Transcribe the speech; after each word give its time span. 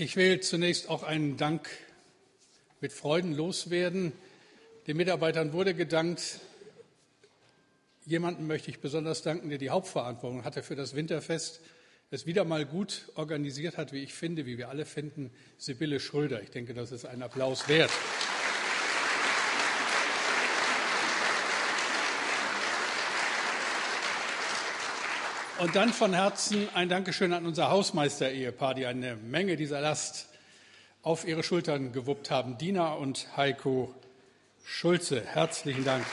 Ich 0.00 0.14
will 0.14 0.38
zunächst 0.38 0.88
auch 0.88 1.02
einen 1.02 1.36
Dank 1.36 1.68
mit 2.80 2.92
Freuden 2.92 3.32
loswerden. 3.32 4.12
Den 4.86 4.96
Mitarbeitern 4.96 5.52
wurde 5.52 5.74
gedankt. 5.74 6.38
Jemanden 8.06 8.46
möchte 8.46 8.70
ich 8.70 8.78
besonders 8.78 9.22
danken, 9.22 9.48
der 9.48 9.58
die 9.58 9.70
Hauptverantwortung 9.70 10.44
hatte 10.44 10.62
für 10.62 10.76
das 10.76 10.94
Winterfest, 10.94 11.60
es 12.12 12.26
wieder 12.26 12.44
mal 12.44 12.64
gut 12.64 13.10
organisiert 13.16 13.76
hat, 13.76 13.92
wie 13.92 14.04
ich 14.04 14.14
finde, 14.14 14.46
wie 14.46 14.56
wir 14.56 14.68
alle 14.68 14.84
finden, 14.84 15.32
Sibylle 15.56 15.98
Schröder. 15.98 16.44
Ich 16.44 16.50
denke, 16.50 16.74
das 16.74 16.92
ist 16.92 17.04
ein 17.04 17.20
Applaus 17.20 17.66
wert. 17.66 17.90
Und 25.58 25.74
dann 25.74 25.92
von 25.92 26.14
Herzen 26.14 26.68
ein 26.74 26.88
Dankeschön 26.88 27.32
an 27.32 27.44
unser 27.44 27.68
Hausmeister-Ehepaar, 27.68 28.74
die 28.74 28.86
eine 28.86 29.16
Menge 29.16 29.56
dieser 29.56 29.80
Last 29.80 30.28
auf 31.02 31.26
ihre 31.26 31.42
Schultern 31.42 31.90
gewuppt 31.92 32.30
haben. 32.30 32.58
Dina 32.58 32.92
und 32.92 33.26
Heiko 33.36 33.92
Schulze. 34.64 35.20
Herzlichen 35.26 35.84
Dank. 35.84 36.06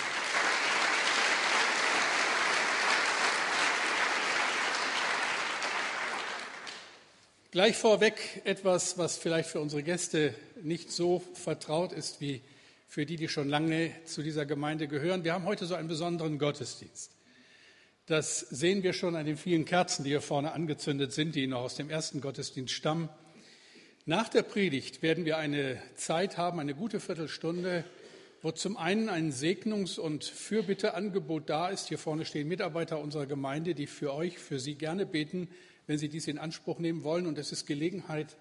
Gleich 7.51 7.77
vorweg 7.77 8.41
etwas, 8.45 8.97
was 8.97 9.17
vielleicht 9.17 9.49
für 9.49 9.59
unsere 9.59 9.83
Gäste 9.83 10.33
nicht 10.63 10.91
so 10.91 11.21
vertraut 11.35 11.93
ist 11.93 12.19
wie 12.19 12.41
für 12.87 13.05
die, 13.05 13.15
die 13.15 13.29
schon 13.29 13.47
lange 13.47 13.91
zu 14.05 14.23
dieser 14.23 14.47
Gemeinde 14.47 14.87
gehören. 14.87 15.23
Wir 15.23 15.33
haben 15.33 15.45
heute 15.45 15.67
so 15.67 15.75
einen 15.75 15.87
besonderen 15.87 16.39
Gottesdienst. 16.39 17.14
Das 18.07 18.39
sehen 18.39 18.83
wir 18.83 18.93
schon 18.93 19.15
an 19.15 19.25
den 19.25 19.35
vielen 19.35 19.65
Kerzen, 19.65 20.03
die 20.03 20.11
hier 20.11 20.21
vorne 20.21 20.51
angezündet 20.51 21.11
sind, 21.11 21.33
die 21.33 21.47
noch 21.47 21.61
aus 21.61 21.73
dem 21.73 21.89
ersten 21.89 22.21
Gottesdienst 22.21 22.71
stammen. 22.71 23.09
Nach 24.05 24.29
der 24.29 24.43
Predigt 24.43 25.01
werden 25.01 25.25
wir 25.25 25.39
eine 25.39 25.81
Zeit 25.95 26.37
haben, 26.37 26.59
eine 26.59 26.75
gute 26.75 26.99
Viertelstunde, 26.99 27.83
wo 28.43 28.51
zum 28.51 28.77
einen 28.77 29.09
ein 29.09 29.31
Segnungs- 29.31 29.97
und 29.97 30.23
Fürbitteangebot 30.23 31.49
da 31.49 31.69
ist. 31.69 31.87
Hier 31.87 31.97
vorne 31.97 32.25
stehen 32.25 32.47
Mitarbeiter 32.47 32.99
unserer 32.99 33.25
Gemeinde, 33.25 33.73
die 33.73 33.87
für 33.87 34.13
euch, 34.13 34.37
für 34.37 34.59
Sie 34.59 34.75
gerne 34.75 35.07
beten, 35.07 35.49
wenn 35.87 35.97
Sie 35.97 36.07
dies 36.07 36.27
in 36.27 36.37
Anspruch 36.37 36.77
nehmen 36.77 37.03
wollen. 37.03 37.25
Und 37.25 37.39
es 37.39 37.51
ist 37.51 37.65
Gelegenheit, 37.65 38.37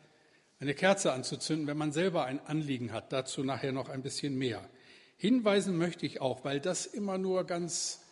eine 0.61 0.75
Kerze 0.75 1.15
anzuzünden, 1.15 1.67
wenn 1.67 1.79
man 1.79 1.93
selber 1.93 2.27
ein 2.27 2.39
Anliegen 2.45 2.93
hat. 2.93 3.15
Dazu 3.15 3.43
nachher 3.43 3.73
noch 3.73 3.89
ein 3.89 4.03
bisschen 4.03 4.37
mehr. 4.37 4.69
Hinweisen 5.17 5.79
möchte 5.79 6.05
ich 6.05 6.21
auch, 6.21 6.45
weil 6.45 6.61
das 6.61 6.85
immer 6.85 7.17
nur 7.17 7.45
ganz 7.45 8.04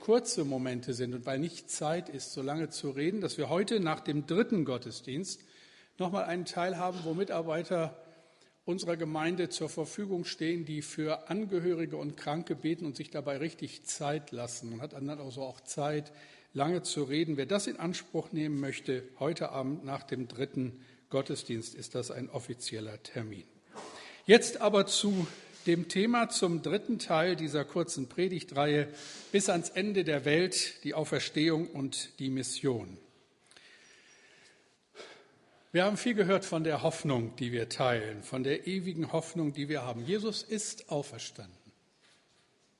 kurze 0.00 0.44
Momente 0.44 0.94
sind 0.94 1.14
und 1.14 1.26
weil 1.26 1.38
nicht 1.38 1.70
Zeit 1.70 2.08
ist, 2.08 2.32
so 2.32 2.42
lange 2.42 2.70
zu 2.70 2.90
reden, 2.90 3.20
dass 3.20 3.38
wir 3.38 3.48
heute 3.48 3.80
nach 3.80 4.00
dem 4.00 4.26
dritten 4.26 4.64
Gottesdienst 4.64 5.40
nochmal 5.98 6.24
einen 6.24 6.44
Teil 6.44 6.78
haben, 6.78 6.98
wo 7.04 7.14
Mitarbeiter 7.14 7.96
unserer 8.64 8.96
Gemeinde 8.96 9.48
zur 9.48 9.68
Verfügung 9.68 10.24
stehen, 10.24 10.64
die 10.64 10.82
für 10.82 11.30
Angehörige 11.30 11.96
und 11.96 12.16
Kranke 12.16 12.56
beten 12.56 12.84
und 12.84 12.96
sich 12.96 13.10
dabei 13.10 13.38
richtig 13.38 13.84
Zeit 13.84 14.32
lassen. 14.32 14.70
Man 14.70 14.82
hat 14.82 14.92
dann 14.92 15.08
also 15.08 15.42
auch 15.42 15.60
Zeit, 15.60 16.12
lange 16.52 16.82
zu 16.82 17.04
reden. 17.04 17.36
Wer 17.36 17.46
das 17.46 17.66
in 17.66 17.78
Anspruch 17.78 18.32
nehmen 18.32 18.58
möchte, 18.58 19.04
heute 19.20 19.50
Abend 19.50 19.84
nach 19.84 20.02
dem 20.02 20.26
dritten 20.26 20.80
Gottesdienst 21.10 21.74
ist 21.74 21.94
das 21.94 22.10
ein 22.10 22.30
offizieller 22.30 23.00
Termin. 23.02 23.44
Jetzt 24.24 24.60
aber 24.60 24.86
zu 24.86 25.26
dem 25.66 25.88
Thema 25.88 26.28
zum 26.28 26.62
dritten 26.62 26.98
Teil 26.98 27.36
dieser 27.36 27.64
kurzen 27.64 28.08
Predigtreihe 28.08 28.88
bis 29.32 29.48
ans 29.48 29.70
Ende 29.70 30.04
der 30.04 30.24
Welt, 30.24 30.84
die 30.84 30.94
Auferstehung 30.94 31.68
und 31.68 32.18
die 32.20 32.30
Mission. 32.30 32.96
Wir 35.72 35.84
haben 35.84 35.96
viel 35.96 36.14
gehört 36.14 36.44
von 36.44 36.64
der 36.64 36.82
Hoffnung, 36.82 37.34
die 37.36 37.52
wir 37.52 37.68
teilen, 37.68 38.22
von 38.22 38.44
der 38.44 38.66
ewigen 38.66 39.12
Hoffnung, 39.12 39.52
die 39.52 39.68
wir 39.68 39.82
haben. 39.82 40.04
Jesus 40.04 40.42
ist 40.42 40.88
auferstanden. 40.88 41.54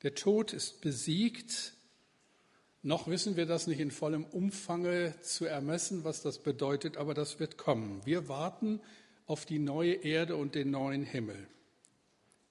Der 0.02 0.14
Tod 0.14 0.52
ist 0.52 0.80
besiegt. 0.80 1.74
Noch 2.82 3.08
wissen 3.08 3.36
wir 3.36 3.46
das 3.46 3.66
nicht 3.66 3.80
in 3.80 3.90
vollem 3.90 4.24
Umfange 4.24 5.14
zu 5.20 5.44
ermessen, 5.44 6.04
was 6.04 6.22
das 6.22 6.38
bedeutet, 6.38 6.96
aber 6.96 7.12
das 7.12 7.40
wird 7.40 7.58
kommen. 7.58 8.00
Wir 8.04 8.28
warten 8.28 8.80
auf 9.26 9.44
die 9.44 9.58
neue 9.58 9.94
Erde 9.94 10.36
und 10.36 10.54
den 10.54 10.70
neuen 10.70 11.02
Himmel. 11.02 11.48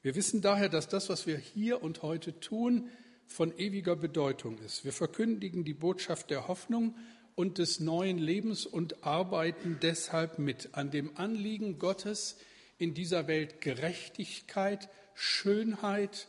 Wir 0.06 0.14
wissen 0.14 0.42
daher, 0.42 0.70
dass 0.70 0.88
das, 0.88 1.10
was 1.10 1.26
wir 1.26 1.36
hier 1.36 1.82
und 1.82 2.04
heute 2.04 2.40
tun, 2.40 2.92
von 3.26 3.58
ewiger 3.58 3.96
Bedeutung 3.96 4.60
ist. 4.60 4.86
Wir 4.86 4.94
verkündigen 4.94 5.64
die 5.64 5.74
Botschaft 5.74 6.30
der 6.30 6.48
Hoffnung 6.48 6.96
und 7.34 7.58
des 7.58 7.80
neuen 7.80 8.20
Lebens 8.20 8.68
und 8.68 9.04
arbeiten 9.04 9.80
deshalb 9.82 10.38
mit 10.38 10.76
an 10.76 10.92
dem 10.92 11.18
Anliegen 11.18 11.80
Gottes, 11.80 12.38
in 12.78 12.94
dieser 12.94 13.26
Welt 13.26 13.62
Gerechtigkeit, 13.62 14.90
Schönheit 15.16 16.28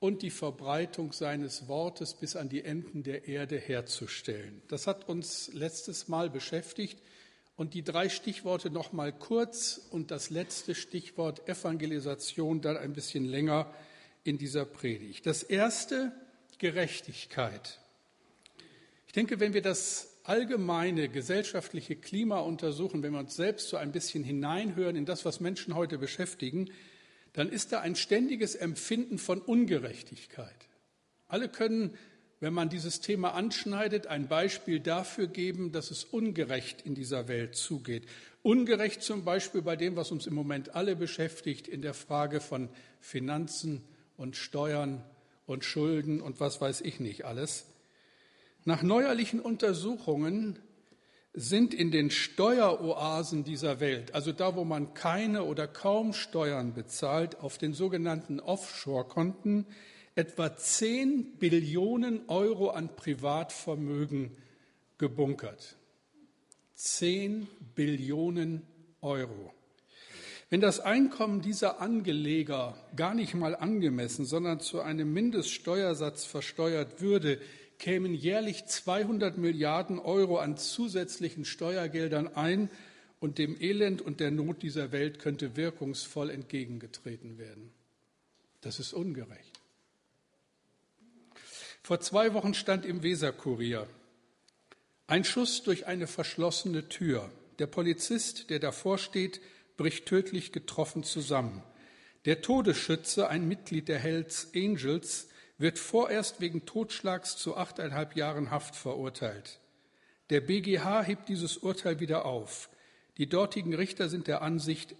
und 0.00 0.20
die 0.20 0.28
Verbreitung 0.30 1.12
seines 1.12 1.66
Wortes 1.66 2.12
bis 2.12 2.36
an 2.36 2.50
die 2.50 2.62
Enden 2.62 3.04
der 3.04 3.26
Erde 3.26 3.56
herzustellen. 3.56 4.60
Das 4.68 4.86
hat 4.86 5.08
uns 5.08 5.50
letztes 5.54 6.08
Mal 6.08 6.28
beschäftigt 6.28 7.00
und 7.58 7.74
die 7.74 7.82
drei 7.82 8.08
Stichworte 8.08 8.70
noch 8.70 8.92
mal 8.92 9.12
kurz 9.12 9.80
und 9.90 10.12
das 10.12 10.30
letzte 10.30 10.76
Stichwort 10.76 11.48
Evangelisation 11.48 12.60
dann 12.60 12.76
ein 12.76 12.92
bisschen 12.92 13.24
länger 13.24 13.74
in 14.22 14.38
dieser 14.38 14.64
Predigt. 14.64 15.26
Das 15.26 15.42
erste 15.42 16.12
Gerechtigkeit. 16.58 17.80
Ich 19.08 19.12
denke, 19.12 19.40
wenn 19.40 19.54
wir 19.54 19.62
das 19.62 20.20
allgemeine 20.22 21.08
gesellschaftliche 21.08 21.96
Klima 21.96 22.38
untersuchen, 22.38 23.02
wenn 23.02 23.12
wir 23.12 23.18
uns 23.18 23.34
selbst 23.34 23.68
so 23.70 23.76
ein 23.76 23.90
bisschen 23.90 24.22
hineinhören 24.22 24.94
in 24.94 25.04
das, 25.04 25.24
was 25.24 25.40
Menschen 25.40 25.74
heute 25.74 25.98
beschäftigen, 25.98 26.70
dann 27.32 27.48
ist 27.48 27.72
da 27.72 27.80
ein 27.80 27.96
ständiges 27.96 28.54
Empfinden 28.54 29.18
von 29.18 29.40
Ungerechtigkeit. 29.40 30.68
Alle 31.26 31.48
können 31.48 31.98
wenn 32.40 32.54
man 32.54 32.68
dieses 32.68 33.00
Thema 33.00 33.34
anschneidet, 33.34 34.06
ein 34.06 34.28
Beispiel 34.28 34.80
dafür 34.80 35.26
geben, 35.26 35.72
dass 35.72 35.90
es 35.90 36.04
ungerecht 36.04 36.82
in 36.82 36.94
dieser 36.94 37.28
Welt 37.28 37.56
zugeht. 37.56 38.06
Ungerecht 38.42 39.02
zum 39.02 39.24
Beispiel 39.24 39.62
bei 39.62 39.76
dem, 39.76 39.96
was 39.96 40.12
uns 40.12 40.26
im 40.26 40.34
Moment 40.34 40.74
alle 40.74 40.94
beschäftigt, 40.94 41.66
in 41.66 41.82
der 41.82 41.94
Frage 41.94 42.40
von 42.40 42.68
Finanzen 43.00 43.82
und 44.16 44.36
Steuern 44.36 45.02
und 45.46 45.64
Schulden 45.64 46.20
und 46.20 46.38
was 46.40 46.60
weiß 46.60 46.82
ich 46.82 47.00
nicht 47.00 47.24
alles. 47.24 47.66
Nach 48.64 48.82
neuerlichen 48.82 49.40
Untersuchungen 49.40 50.58
sind 51.32 51.74
in 51.74 51.90
den 51.90 52.10
Steueroasen 52.10 53.44
dieser 53.44 53.80
Welt, 53.80 54.14
also 54.14 54.32
da, 54.32 54.56
wo 54.56 54.64
man 54.64 54.94
keine 54.94 55.44
oder 55.44 55.66
kaum 55.66 56.12
Steuern 56.12 56.74
bezahlt, 56.74 57.40
auf 57.40 57.58
den 57.58 57.74
sogenannten 57.74 58.40
Offshore-Konten, 58.40 59.66
etwa 60.18 60.56
10 60.56 61.36
Billionen 61.38 62.28
Euro 62.28 62.70
an 62.70 62.96
Privatvermögen 62.96 64.36
gebunkert. 64.98 65.76
10 66.74 67.46
Billionen 67.76 68.62
Euro. 69.00 69.52
Wenn 70.50 70.60
das 70.60 70.80
Einkommen 70.80 71.40
dieser 71.40 71.80
Anleger 71.80 72.76
gar 72.96 73.14
nicht 73.14 73.34
mal 73.34 73.54
angemessen, 73.54 74.24
sondern 74.24 74.58
zu 74.58 74.80
einem 74.80 75.12
Mindeststeuersatz 75.12 76.24
versteuert 76.24 77.00
würde, 77.00 77.40
kämen 77.78 78.12
jährlich 78.12 78.66
200 78.66 79.38
Milliarden 79.38 80.00
Euro 80.00 80.38
an 80.38 80.56
zusätzlichen 80.56 81.44
Steuergeldern 81.44 82.26
ein 82.26 82.70
und 83.20 83.38
dem 83.38 83.56
Elend 83.60 84.02
und 84.02 84.18
der 84.18 84.32
Not 84.32 84.62
dieser 84.62 84.90
Welt 84.90 85.20
könnte 85.20 85.56
wirkungsvoll 85.56 86.30
entgegengetreten 86.30 87.38
werden. 87.38 87.70
Das 88.62 88.80
ist 88.80 88.92
ungerecht. 88.92 89.47
Vor 91.88 92.00
zwei 92.00 92.34
Wochen 92.34 92.52
stand 92.52 92.84
im 92.84 93.02
Weserkurier 93.02 93.88
ein 95.06 95.24
Schuss 95.24 95.62
durch 95.62 95.86
eine 95.86 96.06
verschlossene 96.06 96.90
Tür. 96.90 97.30
Der 97.58 97.66
Polizist, 97.66 98.50
der 98.50 98.58
davor 98.58 98.98
steht, 98.98 99.40
bricht 99.78 100.04
tödlich 100.04 100.52
getroffen 100.52 101.02
zusammen. 101.02 101.62
Der 102.26 102.42
Todesschütze, 102.42 103.28
ein 103.28 103.48
Mitglied 103.48 103.88
der 103.88 103.98
Hells 103.98 104.48
Angels, 104.54 105.28
wird 105.56 105.78
vorerst 105.78 106.42
wegen 106.42 106.66
Totschlags 106.66 107.38
zu 107.38 107.56
achteinhalb 107.56 108.16
Jahren 108.16 108.50
Haft 108.50 108.76
verurteilt. 108.76 109.58
Der 110.28 110.42
BGH 110.42 111.04
hebt 111.04 111.30
dieses 111.30 111.56
Urteil 111.56 112.00
wieder 112.00 112.26
auf. 112.26 112.68
Die 113.16 113.30
dortigen 113.30 113.72
Richter 113.72 114.10
sind 114.10 114.26
der 114.26 114.42
Ansicht, 114.42 114.94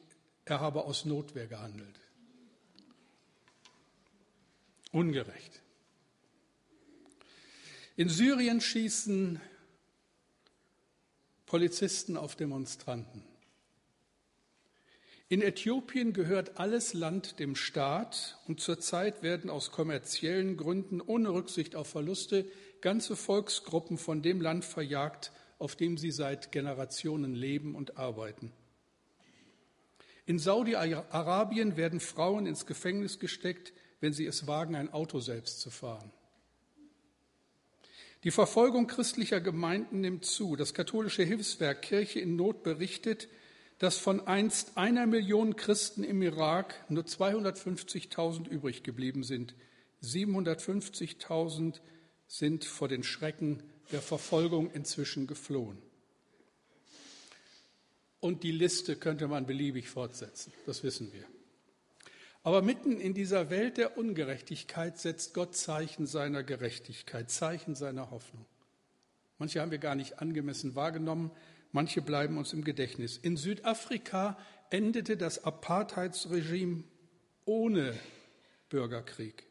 er 0.47 0.61
habe 0.61 0.87
aus 0.87 1.05
Notwehr 1.05 1.49
gehandelt. 1.49 2.01
Ungerecht. 4.91 5.61
In 7.99 8.09
Syrien 8.09 8.61
schießen 8.61 9.41
Polizisten 11.47 12.17
auf 12.17 12.37
Demonstranten. 12.37 13.25
In 15.29 15.43
Äthiopien 15.43 16.13
gehört 16.13 16.61
alles 16.61 16.95
Land 16.95 17.41
dem 17.41 17.57
Staat 17.57 18.39
und 18.47 18.61
zurzeit 18.61 19.25
werden 19.25 19.51
aus 19.51 19.73
kommerziellen 19.73 20.57
Gründen 20.57 21.01
ohne 21.01 21.31
Rücksicht 21.31 21.75
auf 21.75 21.89
Verluste 21.89 22.47
ganze 22.83 23.17
Volksgruppen 23.17 23.99
von 23.99 24.23
dem 24.23 24.41
Land 24.41 24.65
verjagt, 24.65 25.33
auf 25.59 25.75
dem 25.75 25.99
sie 25.99 26.13
seit 26.13 26.53
Generationen 26.53 27.35
leben 27.35 27.75
und 27.75 27.97
arbeiten. 27.97 28.53
In 30.25 30.39
Saudi-Arabien 30.39 31.77
werden 31.77 31.99
Frauen 31.99 32.47
ins 32.47 32.65
Gefängnis 32.65 33.19
gesteckt, 33.19 33.73
wenn 33.99 34.13
sie 34.13 34.27
es 34.27 34.47
wagen, 34.47 34.77
ein 34.77 34.93
Auto 34.93 35.19
selbst 35.19 35.59
zu 35.59 35.71
fahren. 35.71 36.13
Die 38.25 38.31
Verfolgung 38.33 38.89
christlicher 38.89 39.41
Gemeinden 39.41 40.01
nimmt 40.01 40.25
zu. 40.25 40.57
Das 40.57 40.75
katholische 40.75 41.23
Hilfswerk 41.23 41.83
Kirche 41.83 42.19
in 42.19 42.35
Not 42.35 42.63
berichtet, 42.63 43.29
dass 43.79 43.97
von 43.97 44.27
einst 44.27 44.77
einer 44.77 45.07
Million 45.07 45.55
Christen 45.55 46.03
im 46.03 46.21
Irak 46.23 46.75
nur 46.89 47.05
250.000 47.05 48.49
übrig 48.49 48.83
geblieben 48.83 49.23
sind. 49.23 49.55
750.000 50.03 51.81
sind 52.27 52.65
vor 52.65 52.89
den 52.89 53.05
Schrecken 53.05 53.63
der 53.93 54.03
Verfolgung 54.03 54.71
inzwischen 54.73 55.29
geflohen. 55.29 55.79
Und 58.21 58.43
die 58.43 58.51
Liste 58.51 58.97
könnte 58.97 59.29
man 59.29 59.47
beliebig 59.47 59.89
fortsetzen, 59.89 60.53
das 60.67 60.83
wissen 60.83 61.13
wir. 61.13 61.25
Aber 62.43 62.63
mitten 62.63 63.01
in 63.01 63.15
dieser 63.15 63.51
Welt 63.51 63.77
der 63.77 63.99
Ungerechtigkeit 63.99 64.99
setzt 64.99 65.35
Gott 65.35 65.55
Zeichen 65.57 66.07
seiner 66.07 66.43
Gerechtigkeit, 66.43 67.31
Zeichen 67.31 67.75
seiner 67.75 68.11
Hoffnung. 68.11 68.47
Manche 69.39 69.61
haben 69.61 69.71
wir 69.71 69.79
gar 69.79 69.95
nicht 69.95 70.21
angemessen 70.21 70.75
wahrgenommen, 70.75 71.31
manche 71.73 72.03
bleiben 72.03 72.39
uns 72.39 72.53
im 72.53 72.65
Gedächtnis. 72.65 73.19
In 73.19 73.37
Südafrika 73.37 74.37
endete 74.71 75.17
das 75.17 75.45
Apartheidsregime 75.45 76.85
ohne 77.45 77.95
Bürgerkrieg. 78.69 79.45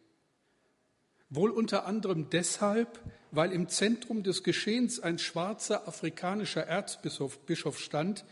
Wohl 1.30 1.52
unter 1.52 1.86
anderem 1.86 2.30
deshalb, 2.30 3.02
weil 3.32 3.52
im 3.52 3.68
Zentrum 3.68 4.24
des 4.24 4.44
Geschehens 4.44 5.00
ein 5.00 5.20
schwarzer 5.20 5.88
afrikanischer 5.88 6.66
Erzbischof 6.66 7.80
stand, 7.80 8.24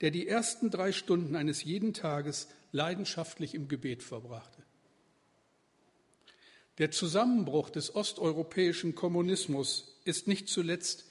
der 0.00 0.10
die 0.10 0.26
ersten 0.26 0.70
drei 0.70 0.92
Stunden 0.92 1.36
eines 1.36 1.62
jeden 1.62 1.94
Tages 1.94 2.48
leidenschaftlich 2.72 3.54
im 3.54 3.68
Gebet 3.68 4.02
verbrachte. 4.02 4.62
Der 6.78 6.90
Zusammenbruch 6.90 7.70
des 7.70 7.94
osteuropäischen 7.94 8.94
Kommunismus 8.94 10.00
ist 10.04 10.28
nicht 10.28 10.48
zuletzt 10.48 11.04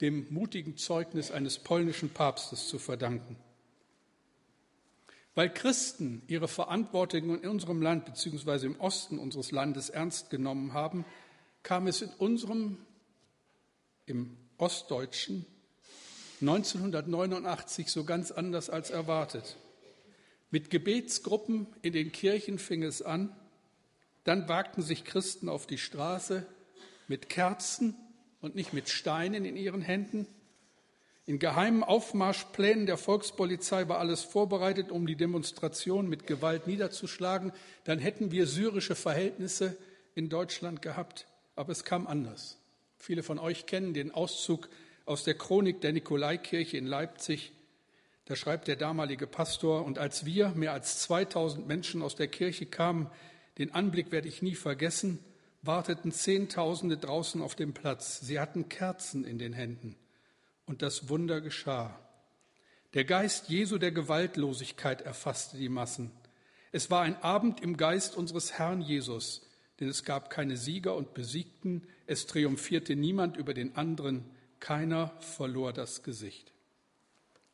dem 0.00 0.26
mutigen 0.30 0.76
Zeugnis 0.76 1.30
eines 1.30 1.58
polnischen 1.58 2.10
Papstes 2.10 2.66
zu 2.66 2.78
verdanken. 2.78 3.36
Weil 5.36 5.52
Christen 5.52 6.22
ihre 6.26 6.48
Verantwortung 6.48 7.40
in 7.40 7.48
unserem 7.48 7.82
Land 7.82 8.06
bzw. 8.06 8.66
im 8.66 8.80
Osten 8.80 9.18
unseres 9.18 9.50
Landes 9.50 9.88
ernst 9.88 10.30
genommen 10.30 10.72
haben, 10.72 11.04
kam 11.62 11.86
es 11.86 12.02
in 12.02 12.10
unserem, 12.18 12.78
im 14.06 14.36
Ostdeutschen, 14.58 15.46
1989 16.40 17.88
so 17.88 18.04
ganz 18.04 18.30
anders 18.30 18.68
als 18.68 18.90
erwartet. 18.90 19.56
Mit 20.54 20.70
Gebetsgruppen 20.70 21.66
in 21.82 21.94
den 21.94 22.12
Kirchen 22.12 22.60
fing 22.60 22.84
es 22.84 23.02
an, 23.02 23.34
dann 24.22 24.48
wagten 24.48 24.82
sich 24.82 25.04
Christen 25.04 25.48
auf 25.48 25.66
die 25.66 25.78
Straße 25.78 26.46
mit 27.08 27.28
Kerzen 27.28 27.96
und 28.40 28.54
nicht 28.54 28.72
mit 28.72 28.88
Steinen 28.88 29.44
in 29.46 29.56
ihren 29.56 29.82
Händen. 29.82 30.28
In 31.26 31.40
geheimen 31.40 31.82
Aufmarschplänen 31.82 32.86
der 32.86 32.98
Volkspolizei 32.98 33.88
war 33.88 33.98
alles 33.98 34.22
vorbereitet, 34.22 34.92
um 34.92 35.08
die 35.08 35.16
Demonstration 35.16 36.08
mit 36.08 36.28
Gewalt 36.28 36.68
niederzuschlagen. 36.68 37.50
Dann 37.82 37.98
hätten 37.98 38.30
wir 38.30 38.46
syrische 38.46 38.94
Verhältnisse 38.94 39.76
in 40.14 40.28
Deutschland 40.28 40.82
gehabt. 40.82 41.26
Aber 41.56 41.72
es 41.72 41.82
kam 41.82 42.06
anders. 42.06 42.58
Viele 42.96 43.24
von 43.24 43.40
euch 43.40 43.66
kennen 43.66 43.92
den 43.92 44.12
Auszug 44.12 44.68
aus 45.04 45.24
der 45.24 45.34
Chronik 45.34 45.80
der 45.80 45.92
Nikolaikirche 45.92 46.76
in 46.76 46.86
Leipzig. 46.86 47.50
Da 48.26 48.36
schreibt 48.36 48.68
der 48.68 48.76
damalige 48.76 49.26
Pastor, 49.26 49.84
und 49.84 49.98
als 49.98 50.24
wir, 50.24 50.50
mehr 50.50 50.72
als 50.72 51.00
2000 51.00 51.66
Menschen 51.66 52.02
aus 52.02 52.16
der 52.16 52.28
Kirche 52.28 52.66
kamen, 52.66 53.10
den 53.58 53.74
Anblick 53.74 54.12
werde 54.12 54.28
ich 54.28 54.42
nie 54.42 54.54
vergessen, 54.54 55.18
warteten 55.62 56.12
Zehntausende 56.12 56.96
draußen 56.96 57.42
auf 57.42 57.54
dem 57.54 57.74
Platz. 57.74 58.20
Sie 58.20 58.40
hatten 58.40 58.68
Kerzen 58.68 59.24
in 59.24 59.38
den 59.38 59.52
Händen. 59.52 59.96
Und 60.66 60.82
das 60.82 61.08
Wunder 61.08 61.40
geschah. 61.40 61.98
Der 62.94 63.04
Geist 63.04 63.48
Jesu 63.48 63.78
der 63.78 63.92
Gewaltlosigkeit 63.92 65.02
erfasste 65.02 65.58
die 65.58 65.68
Massen. 65.68 66.10
Es 66.72 66.90
war 66.90 67.02
ein 67.02 67.16
Abend 67.22 67.60
im 67.60 67.76
Geist 67.76 68.16
unseres 68.16 68.54
Herrn 68.58 68.80
Jesus, 68.80 69.42
denn 69.80 69.88
es 69.88 70.04
gab 70.04 70.30
keine 70.30 70.56
Sieger 70.56 70.94
und 70.94 71.12
Besiegten, 71.12 71.86
es 72.06 72.26
triumphierte 72.26 72.96
niemand 72.96 73.36
über 73.36 73.52
den 73.52 73.76
anderen, 73.76 74.24
keiner 74.60 75.08
verlor 75.20 75.72
das 75.72 76.02
Gesicht. 76.02 76.53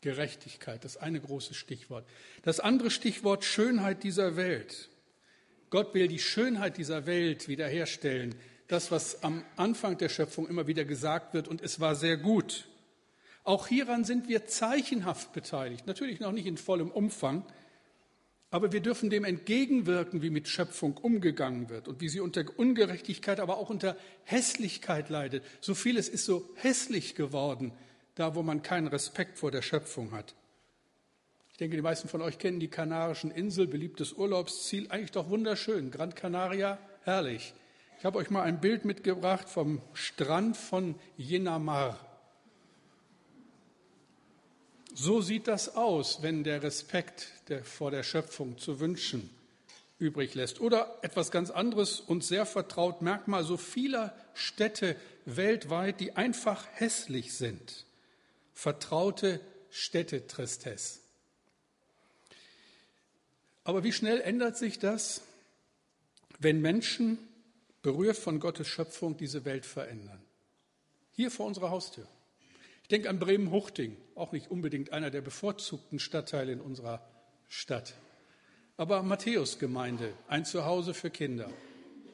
Gerechtigkeit, 0.01 0.85
das 0.85 0.97
eine 0.97 1.21
große 1.21 1.55
Stichwort. 1.55 2.07
Das 2.43 2.61
andere 2.61 2.91
Stichwort 2.91 3.45
Schönheit 3.45 4.03
dieser 4.03 4.37
Welt. 4.37 4.89
Gott 5.69 5.95
will 5.95 6.09
die 6.09 6.19
Schönheit 6.19 6.79
dieser 6.79 7.07
Welt 7.07 7.49
wiederherstellen. 7.49 8.35
Das, 8.67 8.91
was 8.91 9.23
am 9.23 9.45
Anfang 9.57 9.99
der 9.99 10.09
Schöpfung 10.09 10.49
immer 10.49 10.67
wieder 10.67 10.85
gesagt 10.85 11.35
wird, 11.35 11.49
und 11.49 11.61
es 11.61 11.81
war 11.81 11.95
sehr 11.95 12.17
gut. 12.17 12.69
Auch 13.45 13.67
hieran 13.67 14.05
sind 14.05 14.29
wir 14.29 14.47
zeichenhaft 14.47 15.33
beteiligt. 15.33 15.87
Natürlich 15.87 16.21
noch 16.21 16.33
nicht 16.33 16.47
in 16.47 16.57
vollem 16.57 16.91
Umfang, 16.91 17.45
aber 18.51 18.73
wir 18.73 18.81
dürfen 18.81 19.11
dem 19.11 19.25
entgegenwirken, 19.25 20.23
wie 20.23 20.31
mit 20.31 20.49
Schöpfung 20.49 20.97
umgegangen 20.97 21.69
wird 21.69 21.87
und 21.87 22.01
wie 22.01 22.09
sie 22.09 22.21
unter 22.21 22.45
Ungerechtigkeit, 22.57 23.39
aber 23.39 23.59
auch 23.59 23.71
unter 23.71 23.97
Hässlichkeit 24.25 25.09
leidet. 25.09 25.45
So 25.61 25.75
vieles 25.75 26.09
ist 26.09 26.25
so 26.25 26.49
hässlich 26.57 27.15
geworden, 27.15 27.73
da 28.15 28.35
wo 28.35 28.43
man 28.43 28.63
keinen 28.63 28.87
Respekt 28.87 29.39
vor 29.39 29.51
der 29.51 29.63
Schöpfung 29.63 30.13
hat. 30.13 30.35
Ich 31.53 31.59
denke, 31.59 31.77
die 31.77 31.83
meisten 31.83 32.09
von 32.09 32.23
euch 32.23 32.39
kennen 32.39 32.61
die 32.61 32.69
Kanarischen 32.69 33.31
Inseln, 33.31 33.71
beliebtes 33.71 34.15
Urlaubsziel, 34.15 34.91
eigentlich 34.91 35.13
doch 35.13 35.29
wunderschön. 35.29 35.91
Gran 35.91 36.15
Canaria, 36.15 36.79
herrlich. 37.03 37.53
Ich 37.99 38.05
habe 38.05 38.19
euch 38.19 38.31
mal 38.31 38.43
ein 38.43 38.61
Bild 38.61 38.87
mitgebracht 38.87 39.49
vom 39.49 39.83
Strand 39.93 40.57
von 40.57 40.95
Jenamar. 41.19 41.99
So 44.95 45.21
sieht 45.21 45.49
das 45.49 45.77
aus, 45.77 46.23
wenn 46.23 46.43
der 46.43 46.63
Respekt 46.63 47.29
der 47.49 47.63
vor 47.63 47.91
der 47.91 48.03
Schöpfung 48.03 48.59
zu 48.59 48.81
wünschen 48.81 49.31
übrig 50.01 50.35
lässt. 50.35 50.61
Oder 50.61 50.99
etwas 51.03 51.31
ganz 51.31 51.51
anderes 51.51 52.01
und 52.01 52.25
sehr 52.25 52.47
vertraut 52.47 53.03
Merkmal 53.03 53.45
so 53.45 53.57
vieler 53.57 54.15
Städte 54.35 54.97
weltweit, 55.27 56.01
die 56.01 56.17
einfach 56.17 56.67
hässlich 56.73 57.35
sind. 57.35 57.85
Vertraute 58.61 59.41
Städtetristesse. 59.71 61.01
Aber 63.65 63.85
wie 63.85 63.93
schnell 63.95 64.21
ändert 64.21 64.59
sich 64.59 64.79
das, 64.79 65.23
wenn 66.41 66.61
Menschen, 66.61 67.17
berührt 67.81 68.19
von 68.19 68.39
Gottes 68.39 68.69
Schöpfung, 68.69 69.17
diese 69.17 69.47
Welt 69.47 69.65
verändern? 69.65 70.21
Hier 71.13 71.31
vor 71.31 71.47
unserer 71.47 71.71
Haustür. 71.71 72.07
Ich 72.83 72.89
denke 72.89 73.09
an 73.09 73.19
Bremen-Huchting, 73.19 73.97
auch 74.15 74.33
nicht 74.33 74.51
unbedingt 74.51 74.93
einer 74.93 75.11
der 75.11 75.23
bevorzugten 75.23 75.99
Stadtteile 75.99 76.53
in 76.53 76.61
unserer 76.61 77.01
Stadt. 77.49 77.95
Aber 78.77 79.03
Matthäusgemeinde, 79.03 80.13
ein 80.29 80.45
Zuhause 80.45 80.93
für 80.93 81.09
Kinder. 81.09 81.51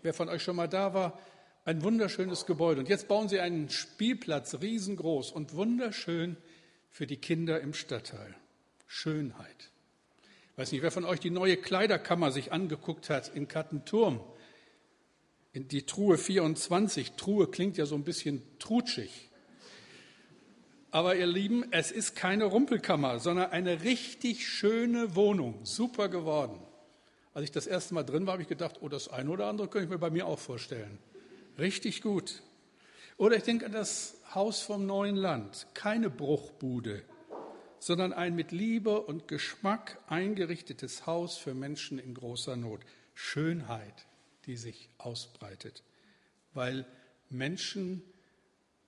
Wer 0.03 0.15
von 0.15 0.29
euch 0.29 0.45
schon 0.45 0.55
mal 0.55 0.69
da 0.69 0.95
war, 0.95 1.19
ein 1.67 1.83
wunderschönes 1.83 2.47
Gebäude. 2.47 2.81
Und 2.81 2.89
jetzt 2.89 3.09
bauen 3.09 3.29
sie 3.29 3.41
einen 3.41 3.69
Spielplatz, 3.69 4.57
riesengroß 4.63 5.33
und 5.33 5.55
wunderschön 5.55 6.37
für 6.89 7.07
die 7.07 7.17
Kinder 7.17 7.61
im 7.61 7.75
Stadtteil. 7.75 8.35
Schönheit. 8.87 9.73
Ich 10.53 10.59
weiß 10.59 10.73
nicht, 10.73 10.83
wer 10.83 10.93
von 10.93 11.05
euch 11.05 11.19
die 11.19 11.31
neue 11.31 11.57
Kleiderkammer 11.57 12.31
sich 12.31 12.53
angeguckt 12.53 13.11
hat 13.11 13.35
in 13.35 13.49
Kattenturm. 13.49 14.21
In 15.53 15.67
die 15.67 15.83
Truhe 15.83 16.19
24. 16.19 17.13
Truhe 17.13 17.49
klingt 17.49 17.77
ja 17.77 17.85
so 17.85 17.97
ein 17.97 18.05
bisschen 18.05 18.43
trutschig. 18.61 19.29
Aber 20.93 21.17
ihr 21.17 21.27
Lieben, 21.27 21.65
es 21.73 21.91
ist 21.91 22.15
keine 22.15 22.45
Rumpelkammer, 22.45 23.19
sondern 23.19 23.51
eine 23.51 23.83
richtig 23.83 24.47
schöne 24.47 25.17
Wohnung. 25.17 25.59
Super 25.65 26.09
geworden. 26.09 26.61
Als 27.35 27.45
ich 27.45 27.51
das 27.51 27.67
erste 27.67 27.93
Mal 27.93 28.05
drin 28.05 28.25
war, 28.25 28.35
habe 28.35 28.43
ich 28.43 28.49
gedacht, 28.49 28.77
oh, 28.81 28.89
das 28.89 29.09
eine 29.09 29.31
oder 29.31 29.47
andere 29.47 29.67
könnte 29.67 29.87
ich 29.87 29.91
mir 29.91 29.99
bei 29.99 30.11
mir 30.11 30.27
auch 30.27 30.39
vorstellen. 30.39 30.99
Richtig 31.59 32.03
gut. 32.03 32.43
Oder 33.17 33.37
ich 33.37 33.45
denke 33.45 33.67
an 33.67 33.73
das 33.73 34.21
Haus 34.35 34.61
vom 34.61 34.87
neuen 34.87 35.17
Land. 35.17 35.67
Keine 35.75 36.11
Bruchbude, 36.11 37.03
sondern 37.79 38.13
ein 38.13 38.35
mit 38.35 38.53
Liebe 38.53 39.01
und 39.01 39.29
Geschmack 39.29 39.99
eingerichtetes 40.07 41.07
Haus 41.07 41.39
für 41.39 41.55
Menschen 41.55 41.99
in 41.99 42.15
großer 42.15 42.57
Not. 42.57 42.81
Schönheit, 43.15 44.07
die 44.45 44.57
sich 44.57 44.91
ausbreitet, 44.99 45.83
weil 46.53 46.87
Menschen 47.31 48.03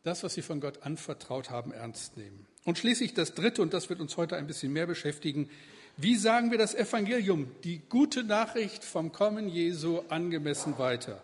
das, 0.02 0.22
was 0.22 0.34
sie 0.34 0.42
von 0.42 0.60
Gott 0.60 0.82
anvertraut 0.82 1.50
haben, 1.50 1.72
ernst 1.72 2.16
nehmen. 2.16 2.46
Und 2.64 2.78
schließlich 2.78 3.14
das 3.14 3.34
Dritte, 3.34 3.62
und 3.62 3.72
das 3.72 3.88
wird 3.88 4.00
uns 4.00 4.16
heute 4.16 4.36
ein 4.36 4.46
bisschen 4.46 4.72
mehr 4.72 4.86
beschäftigen, 4.86 5.50
wie 5.96 6.16
sagen 6.16 6.50
wir 6.50 6.58
das 6.58 6.74
Evangelium, 6.74 7.50
die 7.64 7.80
gute 7.88 8.22
Nachricht 8.22 8.84
vom 8.84 9.10
Kommen 9.10 9.48
Jesu 9.48 10.02
angemessen 10.08 10.78
weiter? 10.78 11.22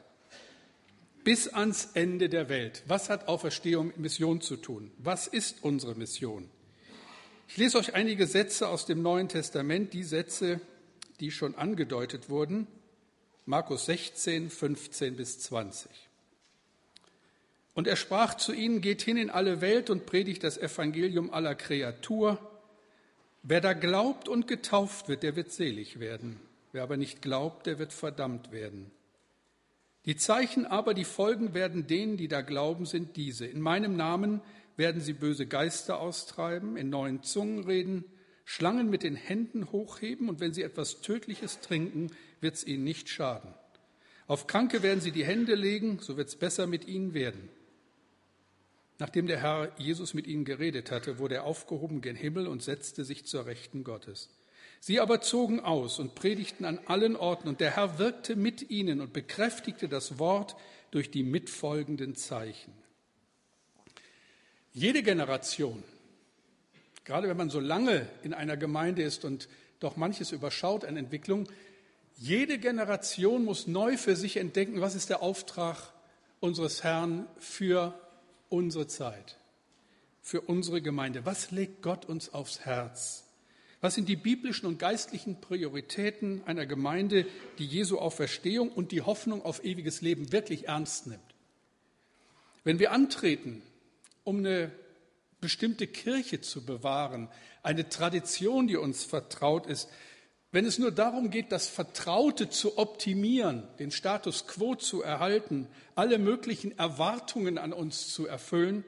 Bis 1.24 1.48
ans 1.48 1.88
Ende 1.94 2.28
der 2.28 2.50
Welt. 2.50 2.82
Was 2.86 3.08
hat 3.08 3.28
Auferstehung 3.28 3.86
mit 3.86 3.98
Mission 3.98 4.42
zu 4.42 4.56
tun? 4.56 4.90
Was 4.98 5.26
ist 5.26 5.64
unsere 5.64 5.94
Mission? 5.94 6.50
Ich 7.48 7.56
lese 7.56 7.78
euch 7.78 7.94
einige 7.94 8.26
Sätze 8.26 8.68
aus 8.68 8.84
dem 8.84 9.00
Neuen 9.00 9.30
Testament, 9.30 9.94
die 9.94 10.02
Sätze, 10.02 10.60
die 11.20 11.30
schon 11.30 11.54
angedeutet 11.54 12.28
wurden. 12.28 12.66
Markus 13.46 13.86
16, 13.86 14.50
15 14.50 15.16
bis 15.16 15.38
20. 15.40 15.90
Und 17.72 17.86
er 17.86 17.96
sprach 17.96 18.34
zu 18.34 18.52
ihnen, 18.52 18.82
geht 18.82 19.00
hin 19.00 19.16
in 19.16 19.30
alle 19.30 19.62
Welt 19.62 19.88
und 19.88 20.04
predigt 20.04 20.44
das 20.44 20.58
Evangelium 20.58 21.32
aller 21.32 21.54
Kreatur. 21.54 22.38
Wer 23.42 23.62
da 23.62 23.72
glaubt 23.72 24.28
und 24.28 24.46
getauft 24.46 25.08
wird, 25.08 25.22
der 25.22 25.36
wird 25.36 25.52
selig 25.52 26.00
werden. 26.00 26.38
Wer 26.72 26.82
aber 26.82 26.98
nicht 26.98 27.22
glaubt, 27.22 27.66
der 27.66 27.78
wird 27.78 27.92
verdammt 27.92 28.52
werden. 28.52 28.90
Die 30.06 30.16
Zeichen 30.16 30.66
aber, 30.66 30.92
die 30.92 31.04
folgen 31.04 31.54
werden 31.54 31.86
denen, 31.86 32.16
die 32.16 32.28
da 32.28 32.42
glauben, 32.42 32.84
sind 32.84 33.16
diese. 33.16 33.46
In 33.46 33.60
meinem 33.60 33.96
Namen 33.96 34.42
werden 34.76 35.00
sie 35.00 35.14
böse 35.14 35.46
Geister 35.46 35.98
austreiben, 35.98 36.76
in 36.76 36.90
neuen 36.90 37.22
Zungen 37.22 37.64
reden, 37.64 38.04
Schlangen 38.44 38.90
mit 38.90 39.02
den 39.02 39.16
Händen 39.16 39.72
hochheben 39.72 40.28
und 40.28 40.40
wenn 40.40 40.52
sie 40.52 40.62
etwas 40.62 41.00
Tödliches 41.00 41.60
trinken, 41.60 42.10
wird 42.40 42.56
es 42.56 42.66
ihnen 42.66 42.84
nicht 42.84 43.08
schaden. 43.08 43.54
Auf 44.26 44.46
Kranke 44.46 44.82
werden 44.82 45.00
sie 45.00 45.12
die 45.12 45.24
Hände 45.24 45.54
legen, 45.54 45.98
so 46.00 46.16
wird 46.16 46.28
es 46.28 46.36
besser 46.36 46.66
mit 46.66 46.86
ihnen 46.86 47.14
werden. 47.14 47.48
Nachdem 48.98 49.26
der 49.26 49.40
Herr 49.40 49.72
Jesus 49.78 50.14
mit 50.14 50.26
ihnen 50.26 50.44
geredet 50.44 50.90
hatte, 50.90 51.18
wurde 51.18 51.36
er 51.36 51.44
aufgehoben 51.44 52.00
gen 52.00 52.16
Himmel 52.16 52.46
und 52.46 52.62
setzte 52.62 53.04
sich 53.04 53.24
zur 53.24 53.46
Rechten 53.46 53.82
Gottes. 53.82 54.28
Sie 54.86 55.00
aber 55.00 55.22
zogen 55.22 55.60
aus 55.60 55.98
und 55.98 56.14
predigten 56.14 56.66
an 56.66 56.78
allen 56.84 57.16
Orten, 57.16 57.48
und 57.48 57.58
der 57.60 57.74
Herr 57.74 57.98
wirkte 57.98 58.36
mit 58.36 58.68
ihnen 58.68 59.00
und 59.00 59.14
bekräftigte 59.14 59.88
das 59.88 60.18
Wort 60.18 60.56
durch 60.90 61.10
die 61.10 61.22
mitfolgenden 61.22 62.16
Zeichen. 62.16 62.70
Jede 64.74 65.02
Generation, 65.02 65.82
gerade 67.06 67.30
wenn 67.30 67.36
man 67.38 67.48
so 67.48 67.60
lange 67.60 68.06
in 68.24 68.34
einer 68.34 68.58
Gemeinde 68.58 69.02
ist 69.02 69.24
und 69.24 69.48
doch 69.80 69.96
manches 69.96 70.32
überschaut 70.32 70.84
an 70.84 70.98
Entwicklung, 70.98 71.48
jede 72.16 72.58
Generation 72.58 73.42
muss 73.42 73.66
neu 73.66 73.96
für 73.96 74.16
sich 74.16 74.36
entdecken, 74.36 74.82
was 74.82 74.94
ist 74.94 75.08
der 75.08 75.22
Auftrag 75.22 75.78
unseres 76.40 76.84
Herrn 76.84 77.26
für 77.38 77.98
unsere 78.50 78.86
Zeit, 78.86 79.38
für 80.20 80.42
unsere 80.42 80.82
Gemeinde. 80.82 81.24
Was 81.24 81.52
legt 81.52 81.80
Gott 81.80 82.04
uns 82.04 82.34
aufs 82.34 82.66
Herz? 82.66 83.23
Was 83.84 83.96
sind 83.96 84.08
die 84.08 84.16
biblischen 84.16 84.64
und 84.64 84.78
geistlichen 84.78 85.42
Prioritäten 85.42 86.40
einer 86.46 86.64
Gemeinde, 86.64 87.26
die 87.58 87.66
Jesu 87.66 87.98
Auferstehung 87.98 88.72
und 88.72 88.92
die 88.92 89.02
Hoffnung 89.02 89.44
auf 89.44 89.62
ewiges 89.62 90.00
Leben 90.00 90.32
wirklich 90.32 90.68
ernst 90.68 91.06
nimmt? 91.06 91.20
Wenn 92.62 92.78
wir 92.78 92.92
antreten, 92.92 93.60
um 94.22 94.38
eine 94.38 94.72
bestimmte 95.42 95.86
Kirche 95.86 96.40
zu 96.40 96.64
bewahren, 96.64 97.28
eine 97.62 97.86
Tradition, 97.90 98.68
die 98.68 98.78
uns 98.78 99.04
vertraut 99.04 99.66
ist, 99.66 99.90
wenn 100.50 100.64
es 100.64 100.78
nur 100.78 100.90
darum 100.90 101.28
geht, 101.28 101.52
das 101.52 101.68
Vertraute 101.68 102.48
zu 102.48 102.78
optimieren, 102.78 103.64
den 103.78 103.90
Status 103.90 104.46
quo 104.46 104.76
zu 104.76 105.02
erhalten, 105.02 105.68
alle 105.94 106.18
möglichen 106.18 106.78
Erwartungen 106.78 107.58
an 107.58 107.74
uns 107.74 108.14
zu 108.14 108.26
erfüllen, 108.26 108.82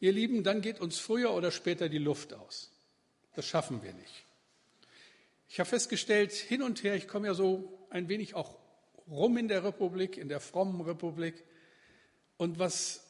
ihr 0.00 0.10
Lieben, 0.10 0.42
dann 0.42 0.60
geht 0.60 0.80
uns 0.80 0.98
früher 0.98 1.32
oder 1.34 1.52
später 1.52 1.88
die 1.88 1.98
Luft 1.98 2.34
aus. 2.34 2.72
Das 3.34 3.46
schaffen 3.46 3.80
wir 3.82 3.92
nicht. 3.92 4.23
Ich 5.54 5.60
habe 5.60 5.70
festgestellt, 5.70 6.32
hin 6.32 6.62
und 6.62 6.82
her, 6.82 6.96
ich 6.96 7.06
komme 7.06 7.28
ja 7.28 7.34
so 7.34 7.86
ein 7.88 8.08
wenig 8.08 8.34
auch 8.34 8.58
rum 9.06 9.36
in 9.36 9.46
der 9.46 9.62
Republik, 9.62 10.16
in 10.18 10.28
der 10.28 10.40
frommen 10.40 10.80
Republik. 10.80 11.44
Und 12.36 12.58
was 12.58 13.06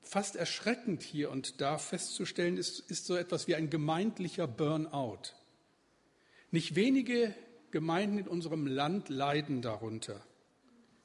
fast 0.00 0.36
erschreckend 0.36 1.02
hier 1.02 1.28
und 1.28 1.60
da 1.60 1.78
festzustellen 1.78 2.56
ist, 2.56 2.78
ist 2.88 3.06
so 3.06 3.16
etwas 3.16 3.48
wie 3.48 3.56
ein 3.56 3.68
gemeindlicher 3.68 4.46
Burnout. 4.46 5.32
Nicht 6.52 6.76
wenige 6.76 7.34
Gemeinden 7.72 8.18
in 8.18 8.28
unserem 8.28 8.68
Land 8.68 9.08
leiden 9.08 9.60
darunter, 9.60 10.24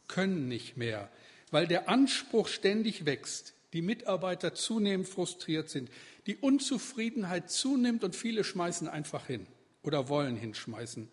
können 0.07 0.47
nicht 0.47 0.77
mehr, 0.77 1.09
weil 1.49 1.65
der 1.65 1.89
Anspruch 1.89 2.47
ständig 2.47 3.07
wächst, 3.07 3.55
die 3.73 3.81
Mitarbeiter 3.81 4.53
zunehmend 4.53 5.07
frustriert 5.07 5.71
sind, 5.71 5.89
die 6.27 6.35
Unzufriedenheit 6.35 7.49
zunimmt 7.49 8.03
und 8.03 8.15
viele 8.15 8.43
schmeißen 8.43 8.87
einfach 8.87 9.25
hin 9.25 9.47
oder 9.83 10.09
wollen 10.09 10.35
hinschmeißen. 10.35 11.09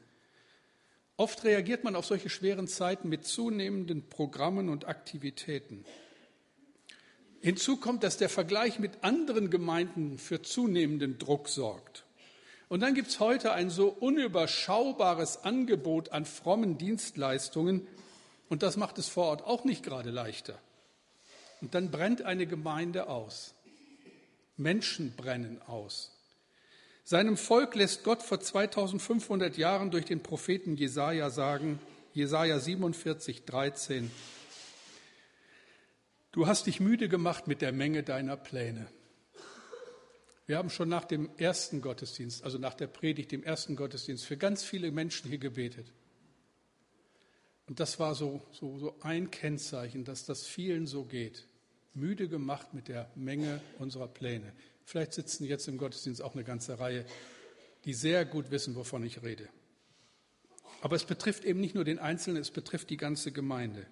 Oft 1.17 1.43
reagiert 1.45 1.85
man 1.85 1.97
auf 1.97 2.07
solche 2.07 2.31
schweren 2.31 2.69
Zeiten 2.69 3.09
mit 3.09 3.25
zunehmenden 3.25 4.09
Programmen 4.09 4.69
und 4.69 4.87
Aktivitäten. 4.87 5.85
Hinzu 7.41 7.77
kommt, 7.77 8.03
dass 8.03 8.17
der 8.19 8.29
Vergleich 8.29 8.79
mit 8.79 9.03
anderen 9.03 9.51
Gemeinden 9.51 10.19
für 10.19 10.43
zunehmenden 10.43 11.19
Druck 11.19 11.49
sorgt. 11.49 12.05
Und 12.69 12.81
dann 12.81 12.95
gibt 12.95 13.09
es 13.09 13.21
heute 13.21 13.53
ein 13.53 13.71
so 13.71 13.89
unüberschaubares 13.89 15.45
Angebot 15.45 16.11
an 16.11 16.25
frommen 16.25 16.79
Dienstleistungen 16.79 17.87
und 18.49 18.63
das 18.63 18.77
macht 18.77 18.99
es 18.99 19.09
vor 19.09 19.27
Ort 19.27 19.45
auch 19.45 19.65
nicht 19.65 19.83
gerade 19.83 20.11
leichter. 20.11 20.59
Und 21.61 21.75
dann 21.75 21.91
brennt 21.91 22.23
eine 22.23 22.47
Gemeinde 22.47 23.09
aus. 23.09 23.55
Menschen 24.57 25.15
brennen 25.17 25.61
aus. 25.63 26.18
Seinem 27.09 27.39
Volk 27.39 27.75
lässt 27.75 28.05
Gott 28.05 28.23
vor 28.23 28.39
2500 28.39 29.57
Jahren 29.57 29.91
durch 29.91 30.05
den 30.05 30.23
Propheten 30.23 30.77
Jesaja 30.77 31.31
sagen, 31.31 31.81
Jesaja 32.13 32.61
47, 32.61 33.47
13, 33.47 34.11
Du 36.33 36.47
hast 36.47 36.67
dich 36.67 36.81
müde 36.81 37.09
gemacht 37.09 37.47
mit 37.47 37.63
der 37.63 37.73
Menge 37.73 38.03
deiner 38.03 38.37
Pläne. 38.37 38.89
Wir 40.45 40.59
haben 40.59 40.69
schon 40.69 40.91
nach 40.91 41.07
dem 41.07 41.31
ersten 41.39 41.81
Gottesdienst, 41.81 42.45
also 42.45 42.59
nach 42.59 42.75
der 42.75 42.89
Predigt, 42.89 43.33
dem 43.33 43.43
ersten 43.43 43.75
Gottesdienst, 43.75 44.27
für 44.27 44.37
ganz 44.37 44.63
viele 44.63 44.93
Menschen 44.93 45.31
hier 45.31 45.39
gebetet. 45.39 45.91
Und 47.69 47.81
das 47.81 47.99
war 47.99 48.15
so, 48.15 48.43
so, 48.53 48.79
so 48.79 48.99
ein 49.01 49.31
Kennzeichen, 49.31 50.05
dass 50.05 50.27
das 50.27 50.47
vielen 50.47 50.87
so 50.87 51.05
geht. 51.05 51.49
Müde 51.95 52.29
gemacht 52.29 52.75
mit 52.75 52.89
der 52.89 53.11
Menge 53.15 53.63
unserer 53.79 54.09
Pläne. 54.09 54.53
Vielleicht 54.89 55.13
sitzen 55.13 55.45
jetzt 55.45 55.69
im 55.69 55.77
Gottesdienst 55.77 56.23
auch 56.23 56.33
eine 56.33 56.45
ganze 56.45 56.81
Reihe, 56.81 57.05
die 57.85 57.93
sehr 57.93 58.25
gut 58.25 58.51
wissen, 58.51 58.75
wovon 58.75 59.05
ich 59.05 59.23
rede. 59.23 59.47
Aber 60.81 60.97
es 60.97 61.05
betrifft 61.05 61.45
eben 61.45 61.61
nicht 61.61 61.75
nur 61.75 61.85
den 61.85 61.99
Einzelnen, 61.99 62.41
es 62.41 62.51
betrifft 62.51 62.89
die 62.89 62.97
ganze 62.97 63.31
Gemeinde. 63.31 63.87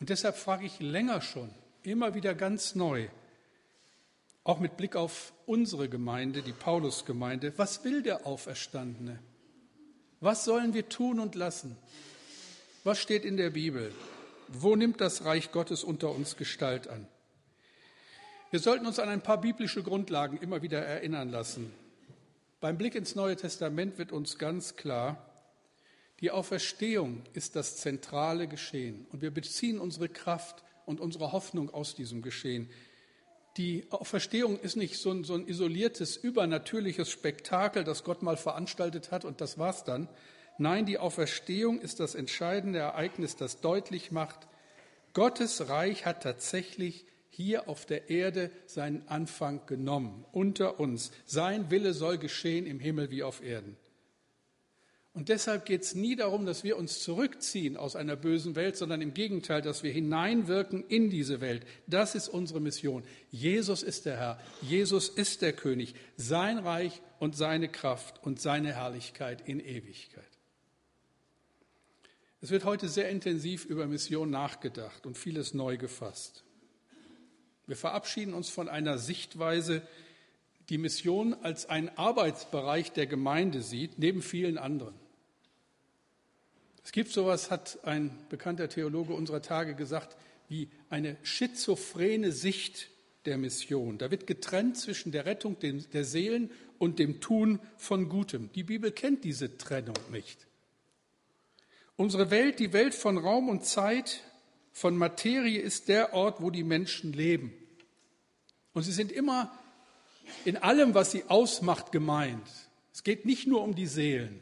Und 0.00 0.08
deshalb 0.08 0.36
frage 0.36 0.66
ich 0.66 0.80
länger 0.80 1.20
schon, 1.20 1.48
immer 1.84 2.12
wieder 2.12 2.34
ganz 2.34 2.74
neu, 2.74 3.06
auch 4.42 4.58
mit 4.58 4.76
Blick 4.76 4.96
auf 4.96 5.32
unsere 5.46 5.88
Gemeinde, 5.88 6.42
die 6.42 6.54
Paulusgemeinde, 6.54 7.56
was 7.56 7.84
will 7.84 8.02
der 8.02 8.26
Auferstandene? 8.26 9.20
Was 10.18 10.44
sollen 10.44 10.74
wir 10.74 10.88
tun 10.88 11.20
und 11.20 11.36
lassen? 11.36 11.76
Was 12.82 12.98
steht 12.98 13.24
in 13.24 13.36
der 13.36 13.50
Bibel? 13.50 13.94
Wo 14.48 14.74
nimmt 14.74 15.00
das 15.00 15.24
Reich 15.24 15.52
Gottes 15.52 15.84
unter 15.84 16.10
uns 16.10 16.36
Gestalt 16.36 16.88
an? 16.88 17.06
Wir 18.50 18.58
sollten 18.58 18.84
uns 18.84 18.98
an 18.98 19.08
ein 19.08 19.22
paar 19.22 19.40
biblische 19.40 19.84
Grundlagen 19.84 20.36
immer 20.38 20.60
wieder 20.60 20.80
erinnern 20.80 21.30
lassen. 21.30 21.72
Beim 22.58 22.76
Blick 22.76 22.96
ins 22.96 23.14
Neue 23.14 23.36
Testament 23.36 23.96
wird 23.96 24.10
uns 24.10 24.38
ganz 24.38 24.74
klar, 24.74 25.24
die 26.18 26.32
Auferstehung 26.32 27.22
ist 27.32 27.54
das 27.54 27.76
zentrale 27.76 28.48
Geschehen 28.48 29.06
und 29.12 29.22
wir 29.22 29.30
beziehen 29.30 29.78
unsere 29.78 30.08
Kraft 30.08 30.64
und 30.84 31.00
unsere 31.00 31.30
Hoffnung 31.30 31.72
aus 31.72 31.94
diesem 31.94 32.22
Geschehen. 32.22 32.68
Die 33.56 33.86
Auferstehung 33.90 34.58
ist 34.58 34.74
nicht 34.74 34.98
so 34.98 35.12
ein, 35.12 35.22
so 35.22 35.34
ein, 35.34 35.46
isoliertes, 35.46 36.16
übernatürliches 36.16 37.08
Spektakel, 37.08 37.84
das 37.84 38.02
Gott 38.02 38.20
mal 38.20 38.36
veranstaltet 38.36 39.12
hat 39.12 39.24
und 39.24 39.40
das 39.40 39.58
war's 39.58 39.84
dann. 39.84 40.08
Nein, 40.58 40.86
die 40.86 40.98
Auferstehung 40.98 41.80
ist 41.80 42.00
das 42.00 42.16
entscheidende 42.16 42.80
Ereignis, 42.80 43.36
das 43.36 43.60
deutlich 43.60 44.10
macht, 44.10 44.48
Gottes 45.14 45.68
Reich 45.68 46.04
hat 46.04 46.24
tatsächlich 46.24 47.06
hier 47.30 47.68
auf 47.68 47.86
der 47.86 48.10
Erde 48.10 48.50
seinen 48.66 49.06
Anfang 49.08 49.64
genommen, 49.66 50.24
unter 50.32 50.78
uns. 50.78 51.10
Sein 51.24 51.70
Wille 51.70 51.94
soll 51.94 52.18
geschehen 52.18 52.66
im 52.66 52.80
Himmel 52.80 53.10
wie 53.10 53.22
auf 53.22 53.42
Erden. 53.42 53.76
Und 55.12 55.28
deshalb 55.28 55.64
geht 55.64 55.82
es 55.82 55.94
nie 55.96 56.14
darum, 56.14 56.46
dass 56.46 56.62
wir 56.62 56.76
uns 56.76 57.02
zurückziehen 57.02 57.76
aus 57.76 57.96
einer 57.96 58.14
bösen 58.14 58.54
Welt, 58.54 58.76
sondern 58.76 59.00
im 59.00 59.12
Gegenteil, 59.12 59.60
dass 59.60 59.82
wir 59.82 59.90
hineinwirken 59.90 60.84
in 60.86 61.10
diese 61.10 61.40
Welt. 61.40 61.66
Das 61.88 62.14
ist 62.14 62.28
unsere 62.28 62.60
Mission. 62.60 63.02
Jesus 63.30 63.82
ist 63.82 64.06
der 64.06 64.16
Herr, 64.16 64.40
Jesus 64.62 65.08
ist 65.08 65.42
der 65.42 65.52
König, 65.52 65.94
sein 66.16 66.58
Reich 66.58 67.02
und 67.18 67.36
seine 67.36 67.68
Kraft 67.68 68.22
und 68.22 68.40
seine 68.40 68.72
Herrlichkeit 68.74 69.46
in 69.48 69.58
Ewigkeit. 69.58 70.24
Es 72.40 72.50
wird 72.50 72.64
heute 72.64 72.88
sehr 72.88 73.10
intensiv 73.10 73.64
über 73.64 73.86
Mission 73.86 74.30
nachgedacht 74.30 75.06
und 75.06 75.18
vieles 75.18 75.54
neu 75.54 75.76
gefasst. 75.76 76.44
Wir 77.70 77.76
verabschieden 77.76 78.34
uns 78.34 78.48
von 78.48 78.68
einer 78.68 78.98
Sichtweise, 78.98 79.82
die 80.70 80.76
Mission 80.76 81.34
als 81.34 81.66
einen 81.66 81.88
Arbeitsbereich 81.90 82.90
der 82.90 83.06
Gemeinde 83.06 83.62
sieht, 83.62 83.96
neben 83.96 84.22
vielen 84.22 84.58
anderen. 84.58 84.96
Es 86.82 86.90
gibt 86.90 87.12
sowas, 87.12 87.52
hat 87.52 87.78
ein 87.84 88.10
bekannter 88.28 88.68
Theologe 88.68 89.14
unserer 89.14 89.40
Tage 89.40 89.76
gesagt, 89.76 90.16
wie 90.48 90.68
eine 90.88 91.16
schizophrene 91.22 92.32
Sicht 92.32 92.90
der 93.24 93.38
Mission. 93.38 93.98
Da 93.98 94.10
wird 94.10 94.26
getrennt 94.26 94.76
zwischen 94.76 95.12
der 95.12 95.24
Rettung 95.24 95.56
der 95.60 96.04
Seelen 96.04 96.50
und 96.78 96.98
dem 96.98 97.20
Tun 97.20 97.60
von 97.76 98.08
Gutem. 98.08 98.50
Die 98.52 98.64
Bibel 98.64 98.90
kennt 98.90 99.22
diese 99.22 99.58
Trennung 99.58 99.94
nicht. 100.10 100.48
Unsere 101.94 102.32
Welt, 102.32 102.58
die 102.58 102.72
Welt 102.72 102.96
von 102.96 103.16
Raum 103.16 103.48
und 103.48 103.64
Zeit, 103.64 104.24
von 104.72 104.96
Materie, 104.96 105.60
ist 105.60 105.86
der 105.86 106.14
Ort, 106.14 106.42
wo 106.42 106.50
die 106.50 106.64
Menschen 106.64 107.12
leben. 107.12 107.54
Und 108.72 108.82
sie 108.82 108.92
sind 108.92 109.12
immer 109.12 109.52
in 110.44 110.56
allem, 110.56 110.94
was 110.94 111.10
sie 111.10 111.24
ausmacht, 111.24 111.92
gemeint. 111.92 112.48
Es 112.92 113.02
geht 113.02 113.24
nicht 113.24 113.46
nur 113.46 113.62
um 113.62 113.74
die 113.74 113.86
Seelen, 113.86 114.40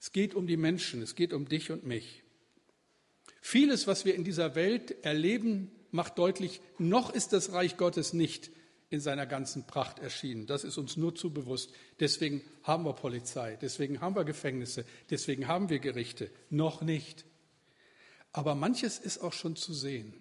es 0.00 0.12
geht 0.12 0.34
um 0.34 0.46
die 0.46 0.56
Menschen, 0.56 1.02
es 1.02 1.14
geht 1.14 1.32
um 1.32 1.48
dich 1.48 1.70
und 1.70 1.84
mich. 1.84 2.22
Vieles, 3.40 3.86
was 3.86 4.04
wir 4.04 4.14
in 4.14 4.24
dieser 4.24 4.54
Welt 4.54 5.04
erleben, 5.04 5.70
macht 5.90 6.18
deutlich, 6.18 6.60
noch 6.78 7.12
ist 7.12 7.32
das 7.32 7.52
Reich 7.52 7.76
Gottes 7.76 8.12
nicht 8.12 8.50
in 8.90 9.00
seiner 9.00 9.26
ganzen 9.26 9.66
Pracht 9.66 9.98
erschienen. 9.98 10.46
Das 10.46 10.64
ist 10.64 10.78
uns 10.78 10.96
nur 10.96 11.14
zu 11.14 11.32
bewusst. 11.32 11.72
Deswegen 12.00 12.42
haben 12.62 12.84
wir 12.84 12.94
Polizei, 12.94 13.58
deswegen 13.60 14.00
haben 14.00 14.16
wir 14.16 14.24
Gefängnisse, 14.24 14.84
deswegen 15.10 15.46
haben 15.46 15.68
wir 15.68 15.78
Gerichte. 15.78 16.30
Noch 16.50 16.80
nicht. 16.80 17.24
Aber 18.32 18.54
manches 18.54 18.98
ist 18.98 19.18
auch 19.18 19.32
schon 19.32 19.56
zu 19.56 19.74
sehen. 19.74 20.14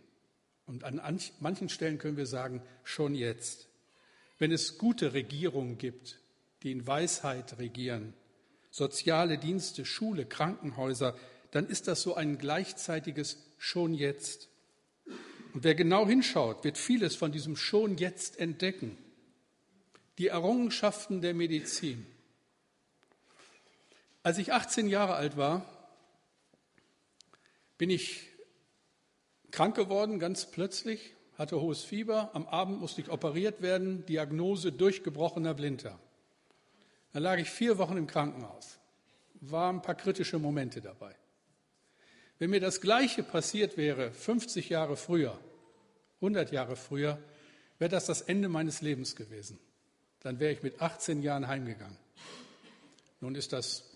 Und 0.67 0.83
an 0.83 1.01
manchen 1.39 1.69
Stellen 1.69 1.97
können 1.97 2.17
wir 2.17 2.25
sagen, 2.25 2.61
schon 2.83 3.15
jetzt. 3.15 3.67
Wenn 4.37 4.51
es 4.51 4.77
gute 4.77 5.13
Regierungen 5.13 5.77
gibt, 5.77 6.19
die 6.61 6.71
in 6.71 6.85
Weisheit 6.85 7.57
regieren, 7.57 8.13
soziale 8.69 9.37
Dienste, 9.37 9.85
Schule, 9.85 10.25
Krankenhäuser, 10.25 11.17
dann 11.51 11.67
ist 11.67 11.87
das 11.87 12.01
so 12.01 12.15
ein 12.15 12.37
gleichzeitiges 12.37 13.43
schon 13.57 13.93
jetzt. 13.93 14.49
Und 15.53 15.63
wer 15.63 15.73
genau 15.73 16.05
hinschaut, 16.05 16.63
wird 16.63 16.77
vieles 16.77 17.15
von 17.15 17.31
diesem 17.31 17.55
schon 17.55 17.97
jetzt 17.97 18.37
entdecken. 18.37 18.97
Die 20.17 20.27
Errungenschaften 20.27 21.21
der 21.21 21.33
Medizin. 21.33 22.05
Als 24.21 24.37
ich 24.37 24.51
18 24.51 24.89
Jahre 24.89 25.15
alt 25.15 25.37
war, 25.37 25.65
bin 27.77 27.89
ich 27.89 28.27
krank 29.51 29.75
geworden, 29.75 30.19
ganz 30.19 30.45
plötzlich, 30.45 31.13
hatte 31.37 31.59
hohes 31.61 31.83
Fieber, 31.83 32.31
am 32.33 32.47
Abend 32.47 32.79
musste 32.79 33.01
ich 33.01 33.09
operiert 33.09 33.61
werden, 33.61 34.05
Diagnose 34.05 34.71
durchgebrochener 34.71 35.53
Blinddarm. 35.53 35.99
Dann 37.13 37.23
lag 37.23 37.37
ich 37.37 37.49
vier 37.49 37.77
Wochen 37.77 37.97
im 37.97 38.07
Krankenhaus, 38.07 38.79
waren 39.41 39.77
ein 39.77 39.81
paar 39.81 39.95
kritische 39.95 40.39
Momente 40.39 40.81
dabei. 40.81 41.15
Wenn 42.39 42.51
mir 42.51 42.59
das 42.59 42.81
Gleiche 42.81 43.23
passiert 43.23 43.77
wäre, 43.77 44.11
50 44.11 44.69
Jahre 44.69 44.95
früher, 44.95 45.39
100 46.21 46.51
Jahre 46.51 46.75
früher, 46.75 47.19
wäre 47.79 47.89
das 47.89 48.05
das 48.05 48.21
Ende 48.21 48.49
meines 48.49 48.81
Lebens 48.81 49.15
gewesen. 49.15 49.59
Dann 50.21 50.39
wäre 50.39 50.51
ich 50.51 50.63
mit 50.63 50.81
18 50.81 51.21
Jahren 51.21 51.47
heimgegangen. 51.47 51.97
Nun 53.21 53.35
ist 53.35 53.53
das 53.53 53.91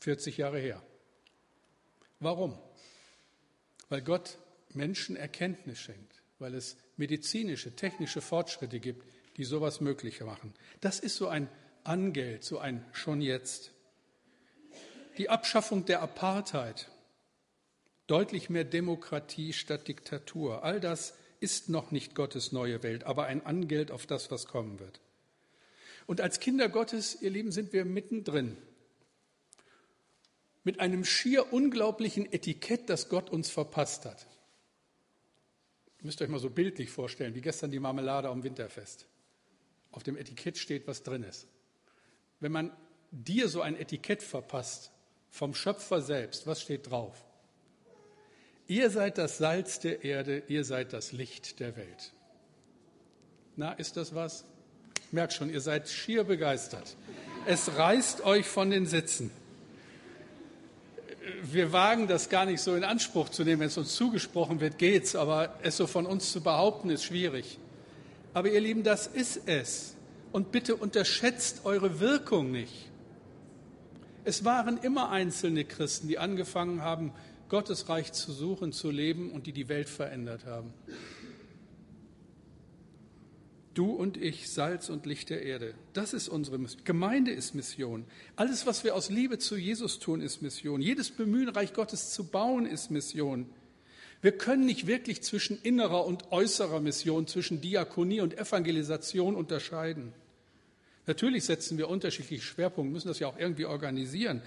40 0.00 0.36
Jahre 0.36 0.58
her. 0.58 0.82
Warum? 2.20 2.58
Weil 3.88 4.02
Gott 4.02 4.38
Menschen 4.74 5.16
Erkenntnis 5.16 5.78
schenkt, 5.78 6.22
weil 6.38 6.54
es 6.54 6.76
medizinische, 6.96 7.74
technische 7.74 8.20
Fortschritte 8.20 8.80
gibt, 8.80 9.04
die 9.36 9.44
sowas 9.44 9.80
möglich 9.80 10.20
machen. 10.20 10.52
Das 10.80 10.98
ist 11.00 11.16
so 11.16 11.28
ein 11.28 11.48
Angeld, 11.84 12.44
so 12.44 12.58
ein 12.58 12.84
schon 12.92 13.20
jetzt. 13.20 13.72
Die 15.16 15.30
Abschaffung 15.30 15.84
der 15.84 16.02
Apartheid 16.02 16.90
deutlich 18.06 18.50
mehr 18.50 18.64
Demokratie 18.64 19.52
statt 19.52 19.88
Diktatur. 19.88 20.64
All 20.64 20.80
das 20.80 21.14
ist 21.40 21.68
noch 21.68 21.90
nicht 21.92 22.14
Gottes 22.14 22.52
neue 22.52 22.82
Welt, 22.82 23.04
aber 23.04 23.26
ein 23.26 23.46
Angeld 23.46 23.90
auf 23.90 24.06
das, 24.06 24.30
was 24.30 24.46
kommen 24.46 24.80
wird. 24.80 25.00
Und 26.06 26.20
als 26.20 26.40
Kinder 26.40 26.68
Gottes, 26.68 27.20
ihr 27.20 27.30
Lieben, 27.30 27.52
sind 27.52 27.72
wir 27.72 27.84
mittendrin. 27.84 28.56
Mit 30.64 30.80
einem 30.80 31.04
schier 31.04 31.52
unglaublichen 31.52 32.30
Etikett, 32.32 32.88
das 32.88 33.08
Gott 33.08 33.30
uns 33.30 33.50
verpasst 33.50 34.04
hat. 34.04 34.26
Ihr 36.00 36.06
müsst 36.06 36.22
euch 36.22 36.28
mal 36.28 36.38
so 36.38 36.50
bildlich 36.50 36.90
vorstellen, 36.90 37.34
wie 37.34 37.40
gestern 37.40 37.70
die 37.70 37.80
Marmelade 37.80 38.28
am 38.28 38.44
Winterfest. 38.44 39.06
Auf 39.90 40.02
dem 40.02 40.16
Etikett 40.16 40.58
steht, 40.58 40.86
was 40.86 41.02
drin 41.02 41.24
ist. 41.24 41.46
Wenn 42.40 42.52
man 42.52 42.72
dir 43.10 43.48
so 43.48 43.62
ein 43.62 43.76
Etikett 43.76 44.22
verpasst, 44.22 44.92
vom 45.30 45.54
Schöpfer 45.54 46.00
selbst, 46.00 46.46
was 46.46 46.62
steht 46.62 46.90
drauf? 46.90 47.24
Ihr 48.66 48.90
seid 48.90 49.18
das 49.18 49.38
Salz 49.38 49.80
der 49.80 50.04
Erde, 50.04 50.42
ihr 50.46 50.64
seid 50.64 50.92
das 50.92 51.12
Licht 51.12 51.58
der 51.58 51.76
Welt. 51.76 52.12
Na, 53.56 53.72
ist 53.72 53.96
das 53.96 54.14
was? 54.14 54.44
Merkt 55.10 55.32
schon, 55.32 55.50
ihr 55.50 55.60
seid 55.60 55.88
schier 55.88 56.24
begeistert. 56.24 56.96
Es 57.46 57.76
reißt 57.76 58.20
euch 58.24 58.46
von 58.46 58.70
den 58.70 58.86
Sitzen. 58.86 59.30
Wir 61.42 61.72
wagen 61.72 62.08
das 62.08 62.28
gar 62.28 62.46
nicht 62.46 62.60
so 62.60 62.74
in 62.74 62.84
Anspruch 62.84 63.28
zu 63.28 63.44
nehmen. 63.44 63.60
Wenn 63.60 63.68
es 63.68 63.78
uns 63.78 63.94
zugesprochen 63.94 64.60
wird, 64.60 64.78
geht's, 64.78 65.14
aber 65.16 65.54
es 65.62 65.76
so 65.76 65.86
von 65.86 66.06
uns 66.06 66.32
zu 66.32 66.40
behaupten, 66.40 66.90
ist 66.90 67.04
schwierig. 67.04 67.58
Aber 68.34 68.50
ihr 68.50 68.60
Lieben, 68.60 68.82
das 68.82 69.06
ist 69.06 69.42
es. 69.46 69.94
Und 70.32 70.52
bitte 70.52 70.76
unterschätzt 70.76 71.62
eure 71.64 72.00
Wirkung 72.00 72.50
nicht. 72.52 72.90
Es 74.24 74.44
waren 74.44 74.78
immer 74.78 75.10
einzelne 75.10 75.64
Christen, 75.64 76.08
die 76.08 76.18
angefangen 76.18 76.82
haben, 76.82 77.12
Gottes 77.48 77.88
Reich 77.88 78.12
zu 78.12 78.30
suchen, 78.30 78.72
zu 78.72 78.90
leben 78.90 79.30
und 79.30 79.46
die 79.46 79.52
die 79.52 79.68
Welt 79.68 79.88
verändert 79.88 80.44
haben. 80.44 80.74
Du 83.74 83.92
und 83.92 84.16
ich, 84.16 84.50
Salz 84.50 84.88
und 84.88 85.06
Licht 85.06 85.30
der 85.30 85.42
Erde. 85.42 85.74
Das 85.92 86.12
ist 86.12 86.28
unsere 86.28 86.58
Mission. 86.58 86.84
Gemeinde 86.84 87.30
ist 87.30 87.54
Mission. 87.54 88.04
Alles, 88.36 88.66
was 88.66 88.84
wir 88.84 88.94
aus 88.94 89.10
Liebe 89.10 89.38
zu 89.38 89.56
Jesus 89.56 89.98
tun, 89.98 90.20
ist 90.20 90.42
Mission. 90.42 90.80
Jedes 90.80 91.10
Bemühen, 91.10 91.48
Reich 91.48 91.72
Gottes 91.72 92.10
zu 92.10 92.24
bauen, 92.24 92.66
ist 92.66 92.90
Mission. 92.90 93.46
Wir 94.20 94.32
können 94.32 94.66
nicht 94.66 94.86
wirklich 94.86 95.22
zwischen 95.22 95.60
innerer 95.62 96.04
und 96.04 96.32
äußerer 96.32 96.80
Mission, 96.80 97.26
zwischen 97.28 97.60
Diakonie 97.60 98.20
und 98.20 98.36
Evangelisation 98.36 99.36
unterscheiden. 99.36 100.12
Natürlich 101.06 101.44
setzen 101.44 101.78
wir 101.78 101.88
unterschiedliche 101.88 102.42
Schwerpunkte, 102.42 102.92
müssen 102.92 103.08
das 103.08 103.20
ja 103.20 103.28
auch 103.28 103.38
irgendwie 103.38 103.64
organisieren. 103.64 104.42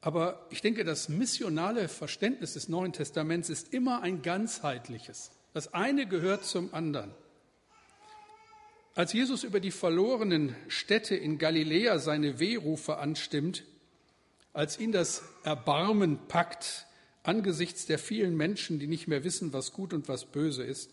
Aber 0.00 0.46
ich 0.50 0.60
denke, 0.60 0.84
das 0.84 1.08
missionale 1.08 1.88
Verständnis 1.88 2.54
des 2.54 2.68
Neuen 2.68 2.92
Testaments 2.92 3.48
ist 3.48 3.72
immer 3.72 4.02
ein 4.02 4.20
ganzheitliches. 4.20 5.30
Das 5.54 5.72
eine 5.72 6.06
gehört 6.06 6.44
zum 6.44 6.74
anderen. 6.74 7.10
Als 8.94 9.12
Jesus 9.12 9.42
über 9.42 9.58
die 9.58 9.72
verlorenen 9.72 10.54
Städte 10.68 11.16
in 11.16 11.38
Galiläa 11.38 11.98
seine 11.98 12.38
Wehrufe 12.38 12.98
anstimmt, 12.98 13.64
als 14.52 14.78
ihn 14.78 14.92
das 14.92 15.22
Erbarmen 15.42 16.28
packt 16.28 16.86
angesichts 17.24 17.86
der 17.86 17.98
vielen 17.98 18.36
Menschen, 18.36 18.78
die 18.78 18.86
nicht 18.86 19.08
mehr 19.08 19.24
wissen, 19.24 19.52
was 19.52 19.72
gut 19.72 19.92
und 19.92 20.08
was 20.08 20.26
böse 20.26 20.62
ist, 20.62 20.90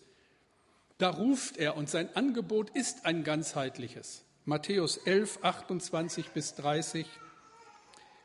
da 0.98 1.10
ruft 1.10 1.58
er 1.58 1.78
und 1.78 1.90
sein 1.90 2.16
Angebot 2.16 2.70
ist 2.72 3.06
ein 3.06 3.24
ganzheitliches. 3.24 4.24
Matthäus 4.46 4.98
11, 4.98 5.40
28 5.44 6.30
bis 6.30 6.56
30. 6.56 7.06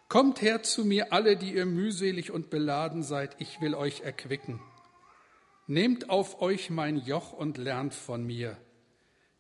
Kommt 0.09 0.41
her 0.41 0.63
zu 0.63 0.85
mir 0.85 1.13
alle, 1.13 1.37
die 1.37 1.55
ihr 1.55 1.67
mühselig 1.67 2.31
und 2.31 2.49
beladen 2.49 3.03
seid, 3.03 3.37
ich 3.41 3.61
will 3.61 3.75
euch 3.75 4.03
erquicken. 4.03 4.61
Nehmt 5.67 6.09
auf 6.09 6.41
euch 6.41 6.71
mein 6.71 6.97
Joch 6.97 7.33
und 7.33 7.59
lernt 7.59 7.93
von 7.93 8.25
mir, 8.25 8.57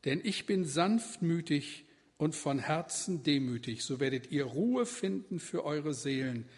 denn 0.06 0.20
ich 0.24 0.46
bin 0.46 0.64
sanftmütig 0.64 1.84
und 2.16 2.34
von 2.34 2.58
Herzen 2.58 3.22
demütig, 3.22 3.84
so 3.84 4.00
werdet 4.00 4.30
ihr 4.30 4.44
Ruhe 4.44 4.86
finden 4.86 5.38
für 5.38 5.64
eure 5.64 5.92
Seelen, 5.92 6.48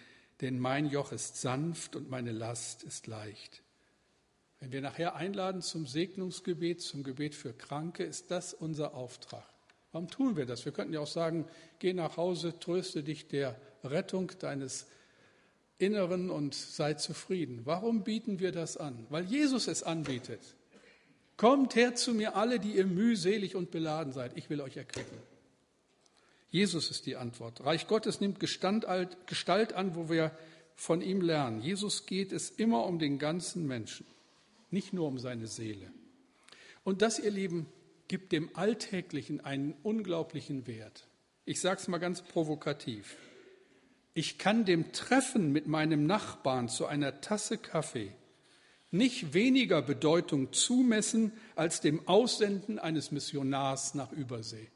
denn 0.41 0.61
mein 0.61 0.87
Joch 0.87 1.11
ist 1.11 1.41
sanft 1.41 1.97
und 1.97 2.11
meine 2.11 2.31
Last 2.31 2.85
ist 2.85 3.07
leicht. 3.07 3.63
Wenn 4.61 4.71
wir 4.71 4.83
nachher 4.83 5.17
einladen 5.17 5.63
zum 5.63 5.87
Segnungsgebet, 5.87 6.81
zum 6.81 7.03
Gebet 7.03 7.35
für 7.35 7.53
Kranke, 7.53 8.05
ist 8.05 8.31
das 8.31 8.55
unser 8.55 8.95
Auftrag. 8.95 9.49
Warum 9.93 10.09
tun 10.09 10.37
wir 10.37 10.45
das? 10.45 10.65
Wir 10.65 10.73
könnten 10.73 10.93
ja 10.93 11.01
auch 11.01 11.07
sagen, 11.07 11.47
geh 11.79 11.93
nach 11.93 12.17
Hause, 12.17 12.59
tröste 12.59 13.03
dich 13.03 13.29
der 13.29 13.59
Rettung 13.83 14.31
deines 14.39 14.87
Inneren 15.79 16.29
und 16.29 16.55
sei 16.55 16.95
zufrieden. 16.95 17.63
Warum 17.65 18.05
bieten 18.05 18.41
wir 18.41 18.53
das 18.53 18.77
an? 18.77 19.07
Weil 19.09 19.25
Jesus 19.25 19.69
es 19.69 19.83
anbietet. 19.83 20.41
Kommt 21.39 21.77
her 21.77 21.95
zu 21.95 22.15
mir 22.15 22.35
alle, 22.35 22.59
die 22.59 22.73
ihr 22.73 22.85
mühselig 22.85 23.55
und 23.55 23.71
beladen 23.71 24.13
seid. 24.13 24.37
Ich 24.37 24.51
will 24.51 24.61
euch 24.61 24.77
erquicken. 24.77 25.17
Jesus 26.51 26.91
ist 26.91 27.07
die 27.07 27.15
Antwort. 27.15 27.65
Reich 27.65 27.87
Gottes 27.87 28.21
nimmt 28.21 28.41
Gestalt 28.41 28.85
an, 28.85 29.95
wo 29.95 30.11
wir 30.11 30.33
von 30.75 31.01
ihm 31.01 31.21
lernen. 31.21 31.63
Jesus 31.63 32.07
geht 32.07 32.33
es 32.33 32.51
immer 32.51 32.87
um 32.87 32.99
den 32.99 33.21
ganzen 33.21 33.69
Menschen, 33.69 34.05
nicht 34.71 34.93
nur 34.93 35.07
um 35.07 35.19
seine 35.19 35.47
Seele. 35.47 35.93
Und 36.83 37.03
das, 37.03 37.21
ihr 37.21 37.31
Lieben, 37.31 37.67
gibt 38.09 38.33
dem 38.33 38.51
Alltäglichen 38.57 39.41
einen 39.41 39.75
unglaublichen 39.85 40.67
Wert. 40.67 41.07
Ich 41.45 41.61
sage 41.61 41.81
es 41.81 41.87
mal 41.87 41.99
ganz 41.99 42.21
provokativ. 42.23 43.17
Ich 44.13 44.39
kann 44.39 44.65
dem 44.65 44.91
Treffen 44.91 45.53
mit 45.53 45.69
meinem 45.69 46.05
Nachbarn 46.05 46.69
zu 46.69 46.87
einer 46.87 47.21
Tasse 47.21 47.59
Kaffee 47.59 48.13
nicht 48.91 49.35
weniger 49.35 49.83
Bedeutung 49.83 50.53
zumessen 50.53 51.33
als 51.57 51.81
dem 51.81 52.07
Aussenden 52.09 52.79
eines 52.79 53.11
Missionars 53.11 53.95
nach 53.95 54.13
Übersee. 54.13 54.69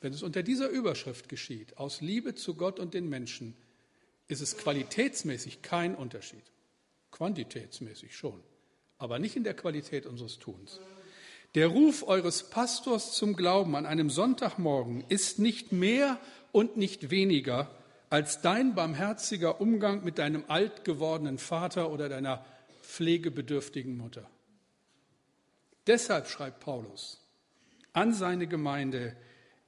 wenn 0.00 0.12
es 0.12 0.22
unter 0.22 0.42
dieser 0.42 0.68
Überschrift 0.68 1.28
geschieht, 1.28 1.78
aus 1.78 2.00
Liebe 2.00 2.34
zu 2.34 2.54
Gott 2.54 2.78
und 2.78 2.94
den 2.94 3.08
Menschen, 3.08 3.56
ist 4.28 4.40
es 4.40 4.56
qualitätsmäßig 4.56 5.62
kein 5.62 5.94
Unterschied. 5.94 6.42
Quantitätsmäßig 7.10 8.14
schon, 8.14 8.40
aber 8.98 9.18
nicht 9.18 9.36
in 9.36 9.42
der 9.42 9.54
Qualität 9.54 10.06
unseres 10.06 10.38
Tuns. 10.38 10.80
Der 11.54 11.68
Ruf 11.68 12.06
eures 12.06 12.50
Pastors 12.50 13.12
zum 13.12 13.34
Glauben 13.34 13.74
an 13.74 13.86
einem 13.86 14.10
Sonntagmorgen 14.10 15.04
ist 15.08 15.38
nicht 15.38 15.72
mehr 15.72 16.20
und 16.52 16.76
nicht 16.76 17.10
weniger 17.10 17.70
als 18.10 18.42
dein 18.42 18.74
barmherziger 18.74 19.60
Umgang 19.60 20.04
mit 20.04 20.18
deinem 20.18 20.44
alt 20.48 20.84
gewordenen 20.84 21.38
Vater 21.38 21.90
oder 21.90 22.08
deiner 22.08 22.44
pflegebedürftigen 22.86 23.96
Mutter. 23.96 24.30
Deshalb 25.86 26.28
schreibt 26.28 26.60
Paulus 26.60 27.22
an 27.92 28.12
seine 28.12 28.46
Gemeinde 28.46 29.16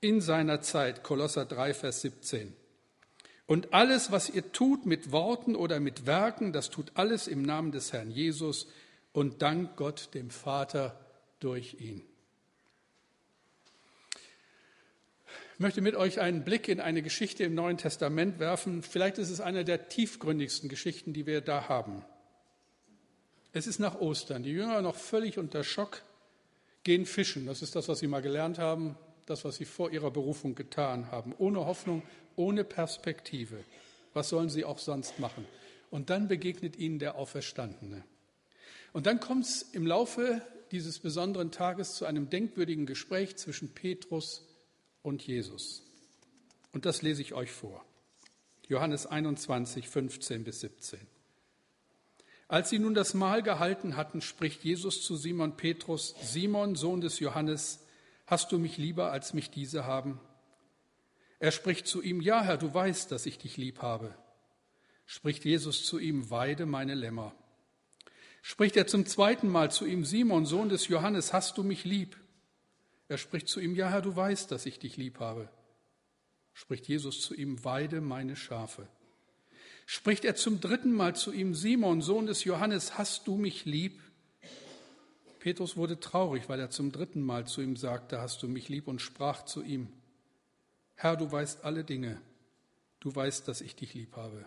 in 0.01 0.21
seiner 0.21 0.61
Zeit, 0.61 1.03
Kolosser 1.03 1.45
3, 1.45 1.75
Vers 1.75 2.03
17. 2.03 2.55
Und 3.47 3.73
alles, 3.73 4.13
was 4.13 4.29
ihr 4.29 4.53
tut 4.53 4.85
mit 4.85 5.11
Worten 5.11 5.57
oder 5.57 5.81
mit 5.81 6.07
Werken, 6.07 6.53
das 6.53 6.71
tut 6.71 6.93
alles 6.95 7.27
im 7.27 7.43
Namen 7.43 7.73
des 7.73 7.93
Herrn 7.93 8.11
Jesus 8.11 8.69
und 9.13 9.43
dank 9.43 9.77
Gott 9.77 10.11
dem 10.15 10.31
Vater 10.31 11.01
durch 11.41 11.81
ihn. 11.81 12.03
Ich 15.55 15.61
möchte 15.61 15.81
mit 15.81 15.97
euch 15.97 16.21
einen 16.21 16.45
Blick 16.45 16.69
in 16.69 16.79
eine 16.79 17.03
Geschichte 17.03 17.43
im 17.43 17.55
Neuen 17.55 17.79
Testament 17.79 18.39
werfen. 18.39 18.83
Vielleicht 18.83 19.19
ist 19.19 19.31
es 19.31 19.41
eine 19.41 19.65
der 19.65 19.89
tiefgründigsten 19.89 20.69
Geschichten, 20.69 21.13
die 21.13 21.27
wir 21.27 21.41
da 21.41 21.69
haben. 21.69 22.05
Es 23.53 23.67
ist 23.67 23.79
nach 23.79 24.01
Ostern. 24.01 24.43
Die 24.43 24.51
Jünger 24.51 24.83
noch 24.83 24.95
völlig 24.95 25.39
unter 25.39 25.65
Schock 25.65 26.03
gehen 26.85 27.07
fischen. 27.07 27.47
Das 27.47 27.63
ist 27.63 27.75
das, 27.77 27.89
was 27.89 27.99
sie 27.99 28.07
mal 28.07 28.23
gelernt 28.23 28.59
haben, 28.59 28.97
das, 29.27 29.45
was 29.45 29.57
sie 29.57 29.65
vor 29.65 29.91
ihrer 29.91 30.11
Berufung 30.11 30.55
getan 30.55 31.11
haben. 31.11 31.35
Ohne 31.39 31.67
Hoffnung, 31.67 32.03
ohne 32.37 32.65
Perspektive. 32.65 33.65
Was 34.15 34.29
sollen 34.29 34.49
sie 34.49 34.65
auch 34.65 34.79
sonst 34.79 35.19
machen? 35.19 35.47
Und 35.91 36.11
dann 36.11 36.29
begegnet 36.29 36.77
ihnen 36.77 36.99
der 36.99 37.17
Auferstandene. 37.17 38.05
Und 38.93 39.07
dann 39.07 39.21
kommt 39.21 39.45
es 39.45 39.63
im 39.63 39.87
Laufe 39.87 40.43
dieses 40.71 40.99
besonderen 40.99 41.51
Tages 41.51 41.95
zu 41.95 42.05
einem 42.05 42.29
denkwürdigen 42.31 42.87
Gespräch 42.87 43.37
zwischen 43.37 43.75
Petrus 43.75 44.47
und 45.03 45.27
Jesus. 45.27 45.83
Und 46.73 46.85
das 46.85 47.03
lese 47.03 47.23
ich 47.23 47.33
euch 47.33 47.51
vor. 47.51 47.85
Johannes 48.69 49.07
21, 49.07 49.89
15 49.89 50.45
bis 50.45 50.61
17. 50.61 51.01
Als 52.49 52.71
sie 52.71 52.79
nun 52.79 52.95
das 52.95 53.13
Mahl 53.13 53.43
gehalten 53.43 53.97
hatten, 53.97 54.23
spricht 54.23 54.65
Jesus 54.65 55.03
zu 55.03 55.17
Simon 55.17 55.59
Petrus, 55.59 56.15
Simon, 56.23 56.77
Sohn 56.77 57.03
des 57.03 57.21
Johannes, 57.21 57.85
hast 58.27 58.53
du 58.53 58.59
mich 58.59 58.79
lieber, 58.79 59.13
als 59.13 59.35
mich 59.35 59.51
diese 59.51 59.85
haben? 59.85 60.19
Er 61.41 61.53
spricht 61.53 61.87
zu 61.87 62.03
ihm, 62.03 62.23
ja 62.23 62.43
Herr, 62.43 62.57
du 62.57 62.73
weißt, 62.73 63.13
dass 63.13 63.27
ich 63.27 63.37
dich 63.37 63.59
lieb 63.59 63.83
habe. 63.83 64.15
Spricht 65.05 65.45
Jesus 65.45 65.85
zu 65.85 65.99
ihm, 65.99 66.31
weide 66.31 66.65
meine 66.65 66.95
Lämmer. 66.95 67.35
Spricht 68.41 68.79
er 68.79 68.87
zum 68.87 69.05
zweiten 69.05 69.49
Mal 69.49 69.71
zu 69.71 69.85
ihm, 69.85 70.07
Simon, 70.07 70.47
Sohn 70.47 70.71
des 70.71 70.89
Johannes, 70.89 71.35
hast 71.35 71.59
du 71.59 71.63
mich 71.63 71.85
lieb? 71.85 72.17
Er 73.09 73.19
spricht 73.19 73.49
zu 73.49 73.61
ihm, 73.61 73.75
ja 73.75 73.91
Herr, 73.91 74.03
du 74.03 74.17
weißt, 74.17 74.51
dass 74.51 74.65
ich 74.65 74.79
dich 74.79 74.97
lieb 74.97 75.21
habe. 75.21 75.51
Spricht 76.55 76.89
Jesus 76.89 77.21
zu 77.21 77.35
ihm, 77.35 77.63
weide 77.63 78.01
meine 78.01 78.37
Schafe 78.37 78.89
spricht 79.89 80.27
er 80.27 80.37
zum 80.37 80.61
dritten 80.61 80.93
Mal 80.93 81.17
zu 81.17 81.33
ihm, 81.33 81.55
Simon, 81.55 82.03
Sohn 82.03 82.27
des 82.27 82.45
Johannes, 82.45 82.99
hast 82.99 83.27
du 83.27 83.39
mich 83.39 83.65
lieb? 83.65 84.03
Petrus 85.39 85.79
wurde 85.79 85.99
traurig, 85.99 86.47
weil 86.51 86.61
er 86.61 86.69
zum 86.69 86.93
dritten 86.93 87.23
Mal 87.23 87.47
zu 87.47 87.63
ihm 87.63 87.75
sagte, 87.75 88.21
hast 88.21 88.43
du 88.43 88.49
mich 88.49 88.69
lieb, 88.69 88.87
und 88.87 89.01
sprach 89.01 89.47
zu 89.47 89.63
ihm, 89.63 89.89
Herr, 90.95 91.17
du 91.17 91.33
weißt 91.33 91.65
alle 91.65 91.85
Dinge, 91.85 92.21
du 93.01 93.15
weißt, 93.15 93.49
dass 93.49 93.63
ich 93.63 93.77
dich 93.77 93.95
lieb 93.95 94.15
habe. 94.15 94.47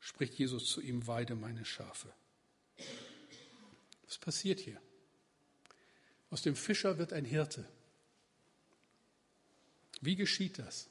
Spricht 0.00 0.32
Jesus 0.32 0.70
zu 0.70 0.80
ihm, 0.80 1.06
weide 1.06 1.34
meine 1.34 1.66
Schafe. 1.66 2.08
Was 4.06 4.16
passiert 4.16 4.60
hier? 4.60 4.80
Aus 6.30 6.40
dem 6.40 6.56
Fischer 6.56 6.96
wird 6.96 7.12
ein 7.12 7.26
Hirte. 7.26 7.66
Wie 10.00 10.16
geschieht 10.16 10.58
das? 10.58 10.88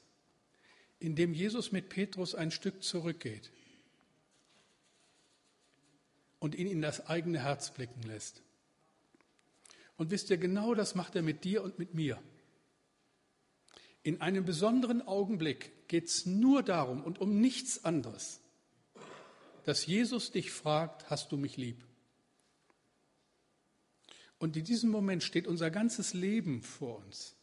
Indem 1.00 1.34
Jesus 1.34 1.72
mit 1.72 1.88
Petrus 1.88 2.36
ein 2.36 2.52
Stück 2.52 2.84
zurückgeht 2.84 3.50
und 6.44 6.54
ihn 6.54 6.66
in 6.66 6.82
das 6.82 7.06
eigene 7.06 7.42
Herz 7.42 7.70
blicken 7.70 8.02
lässt. 8.02 8.42
Und 9.96 10.10
wisst 10.10 10.28
ihr, 10.28 10.36
genau 10.36 10.74
das 10.74 10.94
macht 10.94 11.16
er 11.16 11.22
mit 11.22 11.42
dir 11.42 11.64
und 11.64 11.78
mit 11.78 11.94
mir. 11.94 12.22
In 14.02 14.20
einem 14.20 14.44
besonderen 14.44 15.00
Augenblick 15.00 15.88
geht 15.88 16.04
es 16.04 16.26
nur 16.26 16.62
darum 16.62 17.02
und 17.02 17.18
um 17.18 17.40
nichts 17.40 17.86
anderes, 17.86 18.42
dass 19.64 19.86
Jesus 19.86 20.32
dich 20.32 20.50
fragt, 20.50 21.08
hast 21.08 21.32
du 21.32 21.38
mich 21.38 21.56
lieb? 21.56 21.82
Und 24.36 24.54
in 24.58 24.66
diesem 24.66 24.90
Moment 24.90 25.22
steht 25.22 25.46
unser 25.46 25.70
ganzes 25.70 26.12
Leben 26.12 26.60
vor 26.60 26.98
uns. 26.98 27.36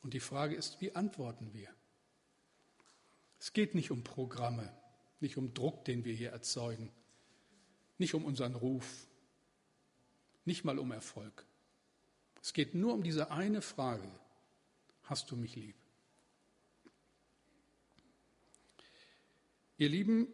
Und 0.00 0.14
die 0.14 0.20
Frage 0.20 0.54
ist, 0.54 0.80
wie 0.80 0.94
antworten 0.94 1.52
wir? 1.52 1.70
Es 3.40 3.52
geht 3.52 3.74
nicht 3.74 3.90
um 3.90 4.04
Programme, 4.04 4.72
nicht 5.18 5.36
um 5.36 5.54
Druck, 5.54 5.84
den 5.84 6.04
wir 6.04 6.14
hier 6.14 6.30
erzeugen, 6.30 6.92
nicht 7.98 8.14
um 8.14 8.24
unseren 8.24 8.54
Ruf, 8.54 9.06
nicht 10.44 10.64
mal 10.64 10.78
um 10.78 10.92
Erfolg. 10.92 11.44
Es 12.42 12.52
geht 12.52 12.74
nur 12.74 12.92
um 12.94 13.02
diese 13.02 13.30
eine 13.30 13.62
Frage, 13.62 14.08
hast 15.04 15.30
du 15.30 15.36
mich 15.36 15.56
lieb? 15.56 15.76
Ihr 19.78 19.88
Lieben, 19.88 20.28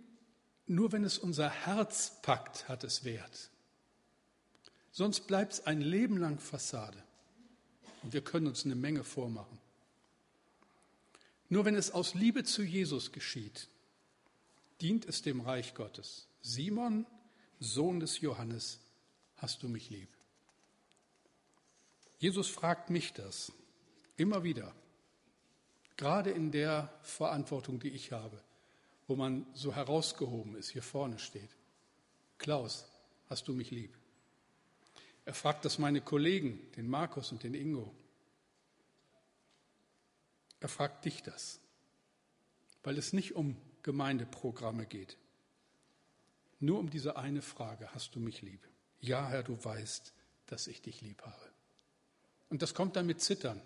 nur 0.66 0.92
wenn 0.92 1.04
es 1.04 1.18
unser 1.18 1.48
Herz 1.48 2.20
packt, 2.22 2.68
hat 2.68 2.84
es 2.84 3.04
Wert. 3.04 3.50
Sonst 4.92 5.26
bleibt 5.26 5.54
es 5.54 5.66
ein 5.66 5.80
Leben 5.80 6.16
lang 6.18 6.38
Fassade. 6.38 7.02
Und 8.02 8.12
wir 8.12 8.22
können 8.22 8.46
uns 8.46 8.64
eine 8.64 8.74
Menge 8.74 9.04
vormachen. 9.04 9.58
Nur 11.48 11.64
wenn 11.64 11.74
es 11.74 11.90
aus 11.90 12.14
Liebe 12.14 12.44
zu 12.44 12.62
Jesus 12.62 13.12
geschieht, 13.12 13.68
dient 14.80 15.04
es 15.06 15.22
dem 15.22 15.40
Reich 15.40 15.74
Gottes. 15.74 16.26
Simon 16.42 17.06
Sohn 17.60 18.00
des 18.00 18.20
Johannes, 18.22 18.80
hast 19.36 19.62
du 19.62 19.68
mich 19.68 19.90
lieb? 19.90 20.08
Jesus 22.18 22.48
fragt 22.48 22.90
mich 22.90 23.12
das 23.12 23.52
immer 24.16 24.42
wieder, 24.42 24.74
gerade 25.96 26.30
in 26.30 26.50
der 26.50 26.92
Verantwortung, 27.02 27.78
die 27.78 27.90
ich 27.90 28.12
habe, 28.12 28.42
wo 29.06 29.16
man 29.16 29.46
so 29.54 29.74
herausgehoben 29.74 30.56
ist, 30.56 30.70
hier 30.70 30.82
vorne 30.82 31.18
steht. 31.18 31.50
Klaus, 32.38 32.86
hast 33.28 33.46
du 33.48 33.52
mich 33.52 33.70
lieb? 33.70 33.94
Er 35.26 35.34
fragt 35.34 35.64
das 35.66 35.78
meine 35.78 36.00
Kollegen, 36.00 36.58
den 36.76 36.88
Markus 36.88 37.30
und 37.30 37.42
den 37.42 37.54
Ingo. 37.54 37.94
Er 40.60 40.68
fragt 40.68 41.04
dich 41.04 41.22
das, 41.22 41.60
weil 42.82 42.96
es 42.96 43.12
nicht 43.12 43.34
um 43.34 43.56
Gemeindeprogramme 43.82 44.86
geht. 44.86 45.18
Nur 46.60 46.78
um 46.78 46.90
diese 46.90 47.16
eine 47.16 47.42
Frage, 47.42 47.92
hast 47.94 48.14
du 48.14 48.20
mich 48.20 48.42
lieb? 48.42 48.60
Ja, 49.00 49.28
Herr, 49.28 49.42
du 49.42 49.62
weißt, 49.62 50.12
dass 50.46 50.66
ich 50.66 50.82
dich 50.82 51.00
lieb 51.00 51.22
habe. 51.22 51.50
Und 52.50 52.62
das 52.62 52.74
kommt 52.74 52.96
dann 52.96 53.06
mit 53.06 53.20
Zittern, 53.20 53.60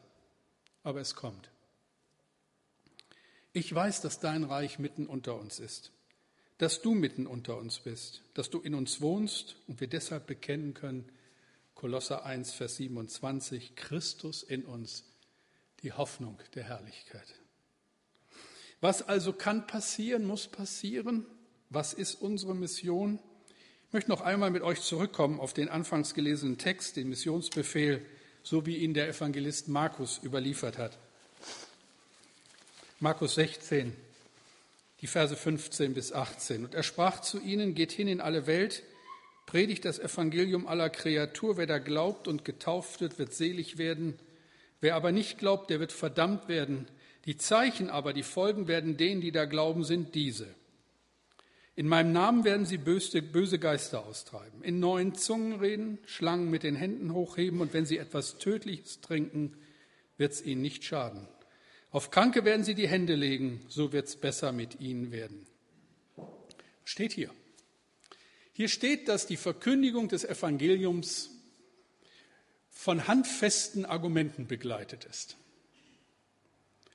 aber 0.82 1.00
es 1.00 1.14
kommt. 1.14 1.50
Ich 3.52 3.74
weiß, 3.74 4.00
dass 4.00 4.20
dein 4.20 4.44
Reich 4.44 4.78
mitten 4.78 5.06
unter 5.06 5.38
uns 5.38 5.58
ist, 5.58 5.92
dass 6.58 6.82
du 6.82 6.94
mitten 6.94 7.26
unter 7.26 7.56
uns 7.56 7.80
bist, 7.80 8.22
dass 8.34 8.50
du 8.50 8.60
in 8.60 8.74
uns 8.74 9.00
wohnst 9.00 9.56
und 9.66 9.80
wir 9.80 9.88
deshalb 9.88 10.26
bekennen 10.26 10.74
können, 10.74 11.10
Kolosser 11.74 12.24
1, 12.24 12.52
Vers 12.52 12.76
27, 12.76 13.74
Christus 13.74 14.42
in 14.42 14.64
uns, 14.64 15.04
die 15.82 15.92
Hoffnung 15.92 16.38
der 16.54 16.64
Herrlichkeit. 16.64 17.34
Was 18.80 19.02
also 19.02 19.32
kann 19.32 19.66
passieren, 19.66 20.24
muss 20.24 20.46
passieren. 20.46 21.26
Was 21.70 21.92
ist 21.92 22.20
unsere 22.20 22.54
Mission? 22.54 23.18
Ich 23.88 23.92
möchte 23.92 24.10
noch 24.10 24.20
einmal 24.20 24.50
mit 24.50 24.62
euch 24.62 24.80
zurückkommen 24.80 25.40
auf 25.40 25.54
den 25.54 25.68
anfangs 25.68 26.14
gelesenen 26.14 26.58
Text, 26.58 26.96
den 26.96 27.08
Missionsbefehl, 27.08 28.04
so 28.42 28.66
wie 28.66 28.76
ihn 28.76 28.94
der 28.94 29.08
Evangelist 29.08 29.68
Markus 29.68 30.20
überliefert 30.22 30.78
hat. 30.78 30.98
Markus 33.00 33.34
16, 33.34 33.94
die 35.00 35.06
Verse 35.06 35.36
15 35.36 35.94
bis 35.94 36.12
18. 36.12 36.64
Und 36.64 36.74
er 36.74 36.82
sprach 36.82 37.20
zu 37.20 37.40
ihnen, 37.40 37.74
geht 37.74 37.92
hin 37.92 38.08
in 38.08 38.20
alle 38.20 38.46
Welt, 38.46 38.82
predigt 39.46 39.84
das 39.84 39.98
Evangelium 39.98 40.66
aller 40.66 40.90
Kreatur. 40.90 41.56
Wer 41.56 41.66
da 41.66 41.78
glaubt 41.78 42.28
und 42.28 42.44
getauft 42.44 43.00
wird, 43.00 43.18
wird 43.18 43.34
selig 43.34 43.78
werden. 43.78 44.18
Wer 44.80 44.96
aber 44.96 45.12
nicht 45.12 45.38
glaubt, 45.38 45.70
der 45.70 45.80
wird 45.80 45.92
verdammt 45.92 46.48
werden. 46.48 46.86
Die 47.26 47.36
Zeichen 47.36 47.90
aber, 47.90 48.12
die 48.12 48.22
Folgen 48.22 48.68
werden 48.68 48.96
denen, 48.96 49.20
die 49.20 49.32
da 49.32 49.44
glauben, 49.44 49.84
sind 49.84 50.14
diese. 50.14 50.46
In 51.76 51.88
meinem 51.88 52.12
Namen 52.12 52.44
werden 52.44 52.66
sie 52.66 52.78
böse, 52.78 53.58
Geister 53.58 54.06
austreiben, 54.06 54.62
in 54.62 54.78
neuen 54.78 55.14
Zungen 55.14 55.58
reden, 55.58 55.98
Schlangen 56.06 56.48
mit 56.48 56.62
den 56.62 56.76
Händen 56.76 57.12
hochheben 57.12 57.60
und 57.60 57.72
wenn 57.72 57.84
sie 57.84 57.98
etwas 57.98 58.38
Tödliches 58.38 59.00
trinken, 59.00 59.56
wird 60.16 60.32
es 60.32 60.42
ihnen 60.42 60.62
nicht 60.62 60.84
schaden. 60.84 61.26
Auf 61.90 62.10
Kranke 62.12 62.44
werden 62.44 62.64
sie 62.64 62.74
die 62.74 62.88
Hände 62.88 63.16
legen, 63.16 63.64
so 63.68 63.92
wird 63.92 64.06
es 64.06 64.16
besser 64.16 64.52
mit 64.52 64.80
ihnen 64.80 65.10
werden. 65.10 65.46
Steht 66.84 67.12
hier. 67.12 67.30
Hier 68.52 68.68
steht, 68.68 69.08
dass 69.08 69.26
die 69.26 69.36
Verkündigung 69.36 70.08
des 70.08 70.24
Evangeliums 70.24 71.30
von 72.70 73.08
handfesten 73.08 73.84
Argumenten 73.84 74.46
begleitet 74.46 75.06
ist. 75.06 75.36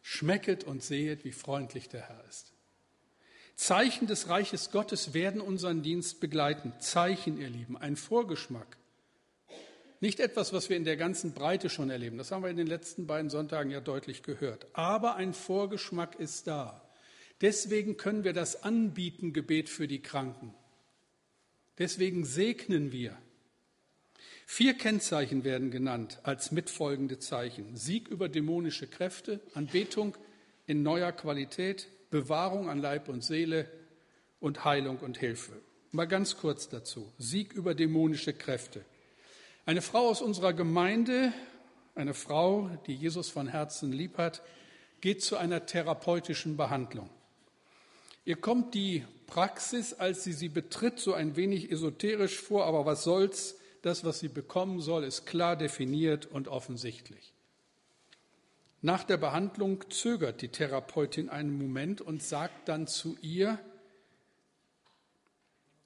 Schmecket 0.02 0.64
und 0.64 0.84
sehet, 0.84 1.26
wie 1.26 1.34
freundlich 1.34 1.90
der 1.90 2.08
Herr 2.08 2.24
ist. 2.30 2.54
Zeichen 3.60 4.08
des 4.08 4.30
Reiches 4.30 4.72
Gottes 4.72 5.14
werden 5.14 5.42
unseren 5.42 5.82
Dienst 5.82 6.22
begleiten. 6.22 6.72
Zeichen, 6.80 7.38
ihr 7.38 7.50
Lieben, 7.50 7.76
ein 7.76 7.98
Vorgeschmack. 7.98 8.78
Nicht 10.00 10.22
etwas, 10.22 10.54
was 10.54 10.70
wir 10.70 10.78
in 10.78 10.86
der 10.86 10.96
ganzen 10.96 11.34
Breite 11.34 11.70
schon 11.70 11.90
erleben. 11.90 12.18
Das 12.18 12.32
haben 12.32 12.42
wir 12.42 12.50
in 12.50 12.56
den 12.56 12.68
letzten 12.68 13.06
beiden 13.06 13.30
Sonntagen 13.30 13.70
ja 13.70 13.82
deutlich 13.82 14.24
gehört. 14.24 14.68
Aber 14.72 15.18
ein 15.18 15.34
Vorgeschmack 15.34 16.18
ist 16.18 16.48
da. 16.48 16.90
Deswegen 17.42 17.98
können 17.98 18.24
wir 18.24 18.32
das 18.32 18.64
anbieten, 18.64 19.34
Gebet 19.34 19.68
für 19.68 19.90
die 19.90 20.02
Kranken. 20.02 20.54
Deswegen 21.80 22.24
segnen 22.24 22.94
wir. 22.94 23.18
Vier 24.46 24.76
Kennzeichen 24.76 25.44
werden 25.44 25.70
genannt 25.70 26.20
als 26.24 26.54
mitfolgende 26.54 27.20
Zeichen. 27.20 27.76
Sieg 27.76 28.08
über 28.08 28.30
dämonische 28.30 28.88
Kräfte, 28.88 29.42
Anbetung 29.54 30.16
in 30.66 30.82
neuer 30.82 31.12
Qualität, 31.12 31.90
Bewahrung 32.10 32.70
an 32.70 32.82
Leib 32.82 33.10
und 33.10 33.24
Seele 33.24 33.70
und 34.40 34.66
Heilung 34.66 34.98
und 34.98 35.18
Hilfe. 35.18 35.54
Mal 35.92 36.08
ganz 36.08 36.38
kurz 36.38 36.70
dazu. 36.70 37.12
Sieg 37.18 37.54
über 37.54 37.74
dämonische 37.74 38.34
Kräfte. 38.34 38.86
Eine 39.66 39.82
Frau 39.82 40.10
aus 40.10 40.22
unserer 40.22 40.54
Gemeinde, 40.54 41.34
eine 41.96 42.14
Frau, 42.14 42.70
die 42.88 42.96
Jesus 42.96 43.30
von 43.30 43.48
Herzen 43.48 43.92
lieb 43.92 44.18
hat, 44.18 44.42
geht 45.02 45.24
zu 45.24 45.38
einer 45.38 45.66
therapeutischen 45.66 46.58
Behandlung. 46.58 47.10
Ihr 48.26 48.36
kommt 48.36 48.74
die 48.74 49.06
Praxis, 49.28 49.94
als 49.94 50.24
sie 50.24 50.34
sie 50.34 50.50
betritt, 50.50 51.00
so 51.00 51.14
ein 51.14 51.36
wenig 51.36 51.72
esoterisch 51.72 52.40
vor, 52.40 52.66
aber 52.66 52.86
was 52.86 53.04
soll's? 53.04 53.56
Das, 53.82 54.04
was 54.04 54.20
sie 54.20 54.28
bekommen 54.28 54.82
soll, 54.82 55.04
ist 55.04 55.26
klar 55.26 55.56
definiert 55.56 56.26
und 56.26 56.48
offensichtlich. 56.48 57.34
Nach 58.82 59.04
der 59.04 59.18
Behandlung 59.18 59.90
zögert 59.90 60.42
die 60.42 60.50
Therapeutin 60.50 61.30
einen 61.30 61.58
Moment 61.58 62.02
und 62.02 62.24
sagt 62.24 62.70
dann 62.70 62.88
zu 62.88 63.18
ihr, 63.22 63.60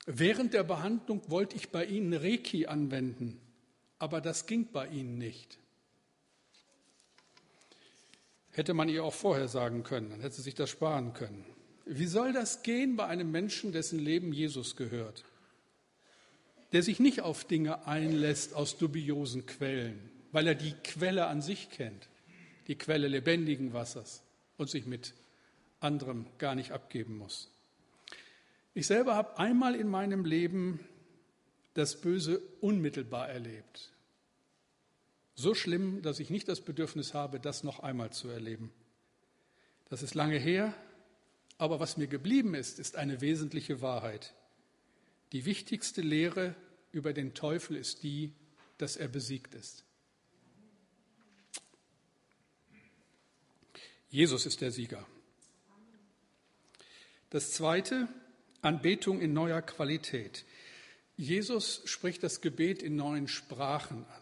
während 0.05 0.53
der 0.53 0.63
Behandlung 0.63 1.21
wollte 1.29 1.55
ich 1.55 1.69
bei 1.69 1.85
Ihnen 1.85 2.13
Reiki 2.13 2.67
anwenden 2.67 3.39
aber 4.03 4.19
das 4.19 4.47
ging 4.47 4.67
bei 4.69 4.85
ihnen 4.87 5.17
nicht. 5.17 5.57
Hätte 8.51 8.73
man 8.73 8.89
ihr 8.89 9.01
auch 9.01 9.13
vorher 9.13 9.47
sagen 9.47 9.83
können, 9.83 10.09
dann 10.09 10.19
hätte 10.19 10.35
sie 10.35 10.41
sich 10.41 10.55
das 10.55 10.69
sparen 10.69 11.13
können. 11.13 11.45
Wie 11.85 12.07
soll 12.07 12.33
das 12.33 12.63
gehen 12.63 12.97
bei 12.97 13.05
einem 13.05 13.31
Menschen, 13.31 13.71
dessen 13.71 13.99
Leben 13.99 14.33
Jesus 14.33 14.75
gehört? 14.75 15.23
Der 16.73 16.83
sich 16.83 16.99
nicht 16.99 17.21
auf 17.21 17.45
Dinge 17.45 17.87
einlässt 17.87 18.53
aus 18.53 18.77
dubiosen 18.77 19.45
Quellen, 19.45 20.11
weil 20.33 20.47
er 20.47 20.55
die 20.55 20.73
Quelle 20.83 21.27
an 21.27 21.41
sich 21.41 21.69
kennt, 21.69 22.09
die 22.67 22.77
Quelle 22.77 23.07
lebendigen 23.07 23.73
Wassers 23.73 24.23
und 24.57 24.69
sich 24.69 24.85
mit 24.85 25.13
anderem 25.79 26.25
gar 26.37 26.55
nicht 26.55 26.71
abgeben 26.71 27.17
muss. 27.17 27.51
Ich 28.73 28.87
selber 28.87 29.15
habe 29.15 29.37
einmal 29.37 29.75
in 29.75 29.87
meinem 29.87 30.25
Leben 30.25 30.79
das 31.73 31.99
Böse 31.99 32.41
unmittelbar 32.61 33.29
erlebt. 33.29 33.91
So 35.35 35.55
schlimm, 35.55 36.01
dass 36.01 36.19
ich 36.19 36.29
nicht 36.29 36.47
das 36.47 36.61
Bedürfnis 36.61 37.13
habe, 37.13 37.39
das 37.39 37.63
noch 37.63 37.79
einmal 37.79 38.11
zu 38.11 38.29
erleben. 38.29 38.71
Das 39.89 40.03
ist 40.03 40.15
lange 40.15 40.37
her, 40.37 40.73
aber 41.57 41.79
was 41.79 41.97
mir 41.97 42.07
geblieben 42.07 42.55
ist, 42.55 42.79
ist 42.79 42.95
eine 42.95 43.21
wesentliche 43.21 43.81
Wahrheit. 43.81 44.33
Die 45.31 45.45
wichtigste 45.45 46.01
Lehre 46.01 46.55
über 46.91 47.13
den 47.13 47.33
Teufel 47.33 47.75
ist 47.75 48.03
die, 48.03 48.31
dass 48.77 48.95
er 48.95 49.07
besiegt 49.07 49.55
ist. 49.55 49.83
Jesus 54.13 54.45
ist 54.45 54.61
der 54.61 54.69
Sieger. 54.69 55.03
Das 57.31 57.51
Zweite, 57.51 58.07
Anbetung 58.61 59.19
in 59.19 59.33
neuer 59.33 59.63
Qualität. 59.63 60.45
Jesus 61.17 61.81
spricht 61.85 62.21
das 62.21 62.39
Gebet 62.39 62.83
in 62.83 62.95
neuen 62.95 63.27
Sprachen 63.27 64.05
an. 64.05 64.21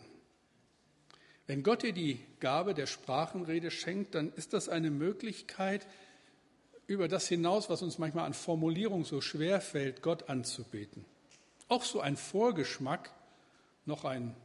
Wenn 1.46 1.62
Gott 1.62 1.84
dir 1.84 1.92
die 1.92 2.22
Gabe 2.40 2.74
der 2.74 2.86
Sprachenrede 2.86 3.70
schenkt, 3.70 4.16
dann 4.16 4.32
ist 4.32 4.54
das 4.54 4.70
eine 4.70 4.92
Möglichkeit, 4.92 5.86
über 6.88 7.10
das 7.10 7.28
hinaus, 7.28 7.70
was 7.70 7.82
uns 7.82 7.98
manchmal 7.98 8.26
an 8.26 8.34
Formulierung 8.34 9.04
so 9.04 9.20
schwer 9.20 9.60
fällt, 9.60 10.02
Gott 10.02 10.30
anzubeten. 10.30 11.04
Auch 11.68 11.84
so 11.84 12.00
ein 12.00 12.16
Vorgeschmack, 12.16 13.12
noch 13.86 14.06
ein 14.06 14.38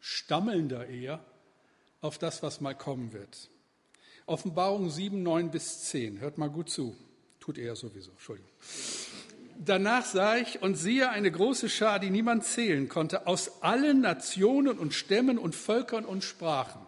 stammelnder 0.00 0.88
eher, 0.88 1.24
auf 2.00 2.18
das, 2.18 2.42
was 2.42 2.60
mal 2.60 2.74
kommen 2.74 3.12
wird. 3.12 3.50
Offenbarung 4.26 4.90
7, 4.90 5.22
9 5.22 5.50
bis 5.50 5.84
10. 5.84 6.20
Hört 6.20 6.38
mal 6.38 6.50
gut 6.50 6.70
zu. 6.70 6.96
Tut 7.40 7.58
er 7.58 7.74
sowieso. 7.76 8.10
Entschuldigung. 8.12 8.50
Danach 9.62 10.06
sah 10.06 10.36
ich 10.36 10.62
und 10.62 10.76
siehe 10.76 11.10
eine 11.10 11.30
große 11.30 11.68
Schar, 11.68 11.98
die 11.98 12.08
niemand 12.08 12.44
zählen 12.44 12.88
konnte, 12.88 13.26
aus 13.26 13.62
allen 13.62 14.00
Nationen 14.00 14.78
und 14.78 14.94
Stämmen 14.94 15.38
und 15.38 15.54
Völkern 15.54 16.06
und 16.06 16.24
Sprachen. 16.24 16.80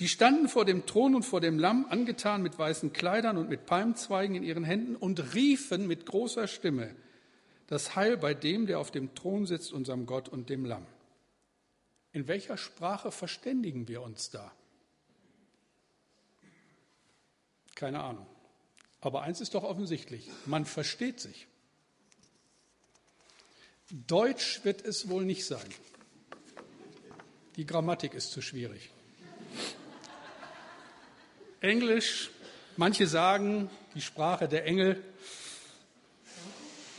Die 0.00 0.08
standen 0.08 0.48
vor 0.48 0.64
dem 0.64 0.86
Thron 0.86 1.14
und 1.14 1.24
vor 1.24 1.42
dem 1.42 1.58
Lamm, 1.58 1.84
angetan 1.90 2.42
mit 2.42 2.58
weißen 2.58 2.94
Kleidern 2.94 3.36
und 3.36 3.50
mit 3.50 3.66
Palmzweigen 3.66 4.34
in 4.34 4.42
ihren 4.42 4.64
Händen 4.64 4.96
und 4.96 5.34
riefen 5.34 5.86
mit 5.86 6.06
großer 6.06 6.48
Stimme, 6.48 6.94
das 7.66 7.94
Heil 7.94 8.16
bei 8.16 8.32
dem, 8.32 8.66
der 8.66 8.78
auf 8.78 8.90
dem 8.90 9.14
Thron 9.14 9.44
sitzt, 9.44 9.74
unserem 9.74 10.06
Gott 10.06 10.30
und 10.30 10.48
dem 10.48 10.64
Lamm. 10.64 10.86
In 12.12 12.26
welcher 12.26 12.56
Sprache 12.56 13.12
verständigen 13.12 13.86
wir 13.86 14.00
uns 14.00 14.30
da? 14.30 14.50
Keine 17.80 18.02
Ahnung. 18.02 18.26
Aber 19.00 19.22
eins 19.22 19.40
ist 19.40 19.54
doch 19.54 19.64
offensichtlich, 19.64 20.28
man 20.44 20.66
versteht 20.66 21.18
sich. 21.18 21.46
Deutsch 23.90 24.60
wird 24.64 24.84
es 24.84 25.08
wohl 25.08 25.24
nicht 25.24 25.46
sein. 25.46 25.66
Die 27.56 27.64
Grammatik 27.64 28.12
ist 28.12 28.32
zu 28.32 28.42
schwierig. 28.42 28.90
Englisch, 31.60 32.30
manche 32.76 33.06
sagen 33.06 33.70
die 33.94 34.02
Sprache 34.02 34.46
der 34.46 34.66
Engel. 34.66 35.02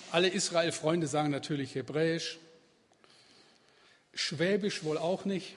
Alle 0.09 0.29
Israel-Freunde 0.29 1.05
sagen 1.05 1.29
natürlich 1.29 1.75
Hebräisch. 1.75 2.39
Schwäbisch 4.15 4.83
wohl 4.83 4.97
auch 4.97 5.25
nicht. 5.25 5.55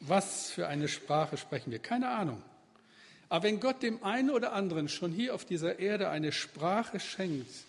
Was 0.00 0.50
für 0.50 0.66
eine 0.66 0.88
Sprache 0.88 1.36
sprechen 1.36 1.70
wir? 1.70 1.78
Keine 1.78 2.08
Ahnung. 2.08 2.42
Aber 3.32 3.44
wenn 3.44 3.60
Gott 3.60 3.82
dem 3.82 4.04
einen 4.04 4.28
oder 4.28 4.52
anderen 4.52 4.90
schon 4.90 5.10
hier 5.10 5.34
auf 5.34 5.46
dieser 5.46 5.78
Erde 5.78 6.10
eine 6.10 6.32
Sprache 6.32 7.00
schenkt, 7.00 7.64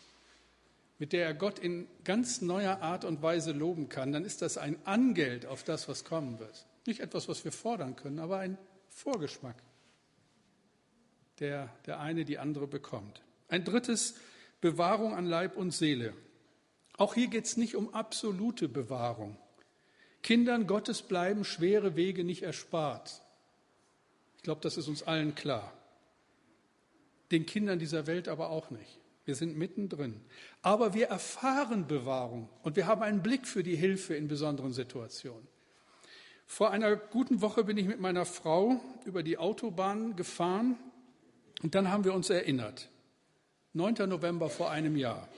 mit 0.99 1.13
der 1.13 1.26
er 1.26 1.34
Gott 1.34 1.58
in 1.58 1.88
ganz 2.04 2.41
neuer 2.41 2.82
Art 2.82 3.06
und 3.06 3.21
Weise 3.21 3.54
loben 3.54 3.88
kann, 3.88 4.12
dann 4.12 4.26
ist 4.26 4.41
das 4.41 4.58
ein 4.58 4.76
Angeld 4.84 5.45
auf 5.45 5.63
das, 5.63 5.88
was 5.88 6.04
kommen 6.04 6.38
wird. 6.39 6.65
Nicht 6.86 6.99
etwas, 6.99 7.30
was 7.30 7.45
wir 7.45 7.54
fordern 7.54 7.95
können, 7.95 8.19
aber 8.19 8.39
ein 8.39 8.58
Vorgeschmack, 8.89 9.56
der 11.39 11.69
der 11.86 12.02
eine 12.02 12.26
die 12.26 12.39
andere 12.39 12.67
bekommt. 12.67 13.21
Ein 13.47 13.63
drittes, 13.63 14.15
Bewahrung 14.60 15.13
an 15.13 15.26
Leib 15.26 15.56
und 15.56 15.71
Seele. 15.71 16.13
Auch 16.97 17.13
hier 17.13 17.28
geht 17.28 17.45
es 17.45 17.56
nicht 17.56 17.78
um 17.78 17.93
absolute 17.93 18.67
Bewahrung. 18.67 19.38
Kindern 20.23 20.67
Gottes 20.67 21.04
bleiben 21.04 21.45
schwere 21.45 21.95
Wege 21.95 22.26
nicht 22.26 22.43
erspart. 22.43 23.23
Ich 24.43 24.45
glaube, 24.45 24.60
das 24.60 24.75
ist 24.75 24.89
uns 24.89 25.03
allen 25.03 25.36
klar. 25.36 25.71
Den 27.32 27.45
Kindern 27.45 27.79
dieser 27.79 28.08
Welt 28.08 28.27
aber 28.27 28.49
auch 28.49 28.71
nicht. 28.71 28.99
Wir 29.23 29.36
sind 29.36 29.58
mittendrin. 29.58 30.19
Aber 30.62 30.93
wir 30.93 31.08
erfahren 31.08 31.88
Bewahrung 31.88 32.49
und 32.62 32.75
wir 32.75 32.86
haben 32.86 33.03
einen 33.03 33.23
Blick 33.23 33.47
für 33.47 33.63
die 33.63 33.77
Hilfe 33.77 34.15
in 34.15 34.27
besonderen 34.27 34.73
Situationen. 34.73 35.47
Vor 36.45 36.71
einer 36.71 36.97
guten 36.97 37.39
Woche 37.39 37.63
bin 37.63 37.77
ich 37.77 37.88
mit 37.88 38.01
meiner 38.01 38.25
Frau 38.25 38.82
über 39.06 39.23
die 39.23 39.38
Autobahn 39.38 40.17
gefahren 40.17 40.75
und 41.62 41.73
dann 41.73 41.89
haben 41.89 42.03
wir 42.03 42.13
uns 42.13 42.29
erinnert. 42.29 42.89
9. 43.71 44.10
November 44.10 44.49
vor 44.49 44.71
einem 44.71 44.97
Jahr. 44.97 45.29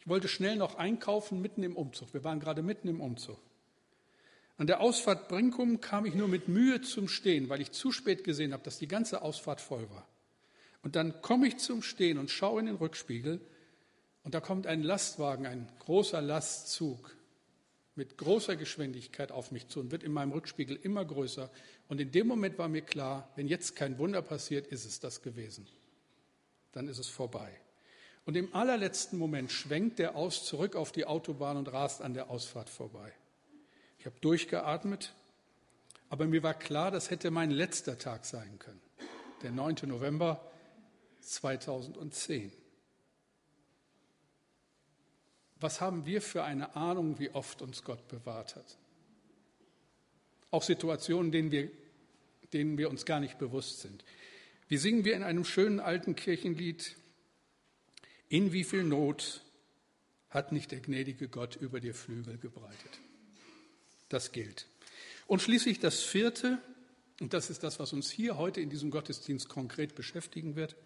Ich 0.00 0.06
wollte 0.06 0.28
schnell 0.28 0.56
noch 0.56 0.74
einkaufen 0.74 1.40
mitten 1.40 1.62
im 1.62 1.76
Umzug. 1.76 2.12
Wir 2.12 2.24
waren 2.24 2.40
gerade 2.40 2.60
mitten 2.60 2.88
im 2.88 3.00
Umzug. 3.00 3.38
An 4.62 4.68
der 4.68 4.80
Ausfahrt 4.80 5.26
Brinkum 5.26 5.80
kam 5.80 6.06
ich 6.06 6.14
nur 6.14 6.28
mit 6.28 6.46
Mühe 6.46 6.80
zum 6.80 7.08
Stehen, 7.08 7.48
weil 7.48 7.60
ich 7.60 7.72
zu 7.72 7.90
spät 7.90 8.22
gesehen 8.22 8.52
habe, 8.52 8.62
dass 8.62 8.78
die 8.78 8.86
ganze 8.86 9.22
Ausfahrt 9.22 9.60
voll 9.60 9.90
war. 9.90 10.06
Und 10.82 10.94
dann 10.94 11.20
komme 11.20 11.48
ich 11.48 11.56
zum 11.56 11.82
Stehen 11.82 12.16
und 12.16 12.30
schaue 12.30 12.60
in 12.60 12.66
den 12.66 12.76
Rückspiegel 12.76 13.40
und 14.22 14.34
da 14.34 14.40
kommt 14.40 14.68
ein 14.68 14.84
Lastwagen, 14.84 15.46
ein 15.46 15.68
großer 15.80 16.22
Lastzug. 16.22 17.16
mit 17.96 18.16
großer 18.16 18.54
Geschwindigkeit 18.54 19.32
auf 19.32 19.50
mich 19.50 19.66
zu 19.66 19.80
und 19.80 19.90
wird 19.90 20.04
in 20.04 20.12
meinem 20.12 20.30
Rückspiegel 20.30 20.76
immer 20.76 21.04
größer. 21.04 21.50
Und 21.88 22.00
in 22.00 22.12
dem 22.12 22.28
Moment 22.28 22.56
war 22.56 22.68
mir 22.68 22.82
klar, 22.82 23.32
wenn 23.34 23.48
jetzt 23.48 23.74
kein 23.74 23.98
Wunder 23.98 24.22
passiert, 24.22 24.68
ist 24.68 24.84
es 24.84 25.00
das 25.00 25.22
gewesen. 25.22 25.66
Dann 26.70 26.86
ist 26.86 26.98
es 26.98 27.08
vorbei. 27.08 27.50
Und 28.26 28.36
im 28.36 28.54
allerletzten 28.54 29.18
Moment 29.18 29.50
schwenkt 29.50 29.98
der 29.98 30.14
aus 30.14 30.46
zurück 30.46 30.76
auf 30.76 30.92
die 30.92 31.04
Autobahn 31.04 31.56
und 31.56 31.72
rast 31.72 32.00
an 32.00 32.14
der 32.14 32.30
Ausfahrt 32.30 32.70
vorbei. 32.70 33.12
Ich 34.02 34.06
habe 34.06 34.18
durchgeatmet, 34.20 35.14
aber 36.08 36.26
mir 36.26 36.42
war 36.42 36.54
klar, 36.54 36.90
das 36.90 37.10
hätte 37.10 37.30
mein 37.30 37.52
letzter 37.52 37.98
Tag 37.98 38.24
sein 38.24 38.58
können. 38.58 38.80
Der 39.42 39.52
9. 39.52 39.76
November 39.84 40.44
2010. 41.20 42.50
Was 45.60 45.80
haben 45.80 46.04
wir 46.04 46.20
für 46.20 46.42
eine 46.42 46.74
Ahnung, 46.74 47.20
wie 47.20 47.30
oft 47.30 47.62
uns 47.62 47.84
Gott 47.84 48.08
bewahrt 48.08 48.56
hat? 48.56 48.76
Auch 50.50 50.64
Situationen, 50.64 51.30
denen 51.30 51.52
wir, 51.52 51.70
denen 52.52 52.78
wir 52.78 52.90
uns 52.90 53.04
gar 53.04 53.20
nicht 53.20 53.38
bewusst 53.38 53.82
sind. 53.82 54.04
Wie 54.66 54.78
singen 54.78 55.04
wir 55.04 55.14
in 55.14 55.22
einem 55.22 55.44
schönen 55.44 55.78
alten 55.78 56.16
Kirchenlied, 56.16 56.96
in 58.28 58.52
wie 58.52 58.64
viel 58.64 58.82
Not 58.82 59.44
hat 60.28 60.50
nicht 60.50 60.72
der 60.72 60.80
gnädige 60.80 61.28
Gott 61.28 61.54
über 61.54 61.78
dir 61.78 61.94
Flügel 61.94 62.36
gebreitet? 62.36 62.98
Das 64.12 64.30
gilt. 64.32 64.66
Und 65.26 65.40
schließlich 65.40 65.80
das 65.80 66.02
vierte, 66.02 66.58
und 67.20 67.32
das 67.32 67.48
ist 67.48 67.62
das, 67.62 67.78
was 67.78 67.94
uns 67.94 68.10
hier 68.10 68.36
heute 68.36 68.60
in 68.60 68.68
diesem 68.68 68.90
Gottesdienst 68.90 69.48
konkret 69.48 69.94
beschäftigen 69.94 70.54
wird, 70.54 70.76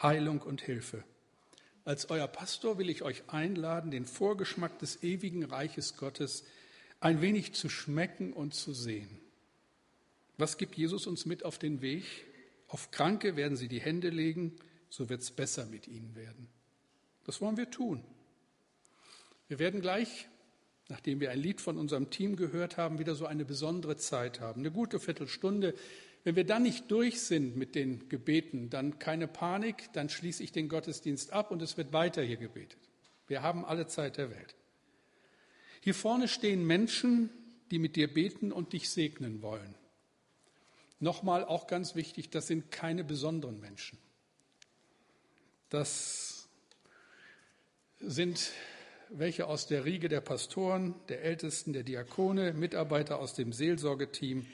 Heilung 0.00 0.40
und 0.40 0.62
Hilfe. 0.62 1.02
Als 1.84 2.10
euer 2.10 2.28
Pastor 2.28 2.78
will 2.78 2.88
ich 2.88 3.02
euch 3.02 3.28
einladen, 3.28 3.90
den 3.90 4.04
Vorgeschmack 4.04 4.78
des 4.78 5.02
ewigen 5.02 5.44
Reiches 5.44 5.96
Gottes 5.96 6.44
ein 7.00 7.20
wenig 7.20 7.54
zu 7.54 7.68
schmecken 7.68 8.32
und 8.32 8.54
zu 8.54 8.72
sehen. 8.72 9.18
Was 10.38 10.56
gibt 10.56 10.76
Jesus 10.76 11.08
uns 11.08 11.26
mit 11.26 11.44
auf 11.44 11.58
den 11.58 11.80
Weg? 11.80 12.04
Auf 12.68 12.92
Kranke 12.92 13.34
werden 13.34 13.56
sie 13.56 13.66
die 13.66 13.80
Hände 13.80 14.10
legen, 14.10 14.54
so 14.90 15.08
wird 15.08 15.22
es 15.22 15.32
besser 15.32 15.66
mit 15.66 15.88
ihnen 15.88 16.14
werden. 16.14 16.48
Das 17.24 17.40
wollen 17.40 17.56
wir 17.56 17.68
tun. 17.68 18.04
Wir 19.48 19.58
werden 19.58 19.80
gleich, 19.80 20.28
nachdem 20.90 21.20
wir 21.20 21.30
ein 21.30 21.38
Lied 21.38 21.60
von 21.60 21.78
unserem 21.78 22.10
Team 22.10 22.36
gehört 22.36 22.76
haben, 22.76 22.98
wieder 22.98 23.14
so 23.14 23.26
eine 23.26 23.44
besondere 23.44 23.96
Zeit 23.96 24.40
haben. 24.40 24.60
Eine 24.60 24.70
gute 24.70 25.00
Viertelstunde, 25.00 25.74
wenn 26.24 26.36
wir 26.36 26.44
dann 26.44 26.64
nicht 26.64 26.90
durch 26.90 27.20
sind 27.22 27.56
mit 27.56 27.74
den 27.74 28.08
Gebeten, 28.08 28.68
dann 28.68 28.98
keine 28.98 29.26
Panik, 29.26 29.90
dann 29.94 30.08
schließe 30.08 30.42
ich 30.42 30.52
den 30.52 30.68
Gottesdienst 30.68 31.32
ab 31.32 31.50
und 31.50 31.62
es 31.62 31.76
wird 31.76 31.92
weiter 31.92 32.22
hier 32.22 32.36
gebetet. 32.36 32.78
Wir 33.26 33.42
haben 33.42 33.64
alle 33.64 33.86
Zeit 33.86 34.18
der 34.18 34.30
Welt. 34.30 34.54
Hier 35.80 35.94
vorne 35.94 36.28
stehen 36.28 36.66
Menschen, 36.66 37.30
die 37.70 37.78
mit 37.78 37.96
dir 37.96 38.12
beten 38.12 38.52
und 38.52 38.72
dich 38.72 38.90
segnen 38.90 39.40
wollen. 39.40 39.74
Nochmal 40.98 41.44
auch 41.44 41.66
ganz 41.66 41.94
wichtig, 41.94 42.28
das 42.28 42.48
sind 42.48 42.70
keine 42.70 43.04
besonderen 43.04 43.58
Menschen. 43.60 43.98
Das 45.70 46.48
sind 48.00 48.50
welche 49.10 49.46
aus 49.46 49.66
der 49.66 49.84
Riege 49.84 50.08
der 50.08 50.20
Pastoren, 50.20 50.94
der 51.08 51.22
Ältesten, 51.22 51.72
der 51.72 51.82
Diakone, 51.82 52.52
Mitarbeiter 52.52 53.18
aus 53.18 53.34
dem 53.34 53.52
Seelsorgeteam, 53.52 54.46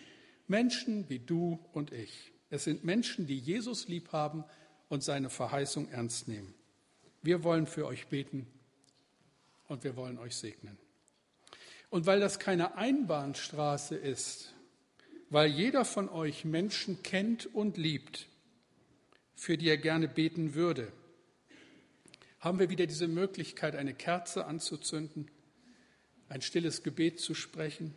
Menschen 0.48 1.08
wie 1.08 1.18
du 1.18 1.58
und 1.72 1.92
ich. 1.92 2.32
Es 2.50 2.64
sind 2.64 2.84
Menschen, 2.84 3.26
die 3.26 3.38
Jesus 3.38 3.88
lieb 3.88 4.12
haben 4.12 4.44
und 4.88 5.02
seine 5.02 5.30
Verheißung 5.30 5.88
ernst 5.90 6.28
nehmen. 6.28 6.54
Wir 7.22 7.42
wollen 7.44 7.66
für 7.66 7.86
euch 7.86 8.06
beten 8.06 8.46
und 9.68 9.84
wir 9.84 9.96
wollen 9.96 10.18
euch 10.18 10.36
segnen. 10.36 10.78
Und 11.90 12.06
weil 12.06 12.20
das 12.20 12.38
keine 12.38 12.76
Einbahnstraße 12.76 13.96
ist, 13.96 14.54
weil 15.28 15.50
jeder 15.50 15.84
von 15.84 16.08
euch 16.08 16.44
Menschen 16.44 17.02
kennt 17.02 17.46
und 17.54 17.76
liebt, 17.76 18.26
für 19.34 19.58
die 19.58 19.68
er 19.68 19.76
gerne 19.76 20.08
beten 20.08 20.54
würde, 20.54 20.92
haben 22.40 22.58
wir 22.58 22.70
wieder 22.70 22.86
diese 22.86 23.08
Möglichkeit, 23.08 23.76
eine 23.76 23.94
Kerze 23.94 24.46
anzuzünden, 24.46 25.30
ein 26.28 26.42
stilles 26.42 26.82
Gebet 26.82 27.20
zu 27.20 27.34
sprechen 27.34 27.94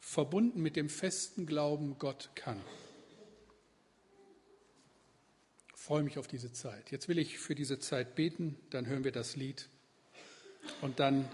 verbunden 0.00 0.60
mit 0.60 0.76
dem 0.76 0.88
festen 0.88 1.46
Glauben, 1.46 1.98
Gott 1.98 2.30
kann. 2.34 2.60
Ich 5.74 5.80
freue 5.80 6.02
mich 6.02 6.18
auf 6.18 6.26
diese 6.26 6.52
Zeit. 6.52 6.90
Jetzt 6.90 7.08
will 7.08 7.18
ich 7.18 7.38
für 7.38 7.54
diese 7.54 7.78
Zeit 7.78 8.14
beten, 8.14 8.56
dann 8.70 8.86
hören 8.86 9.04
wir 9.04 9.12
das 9.12 9.36
Lied 9.36 9.68
und 10.80 11.00
dann 11.00 11.28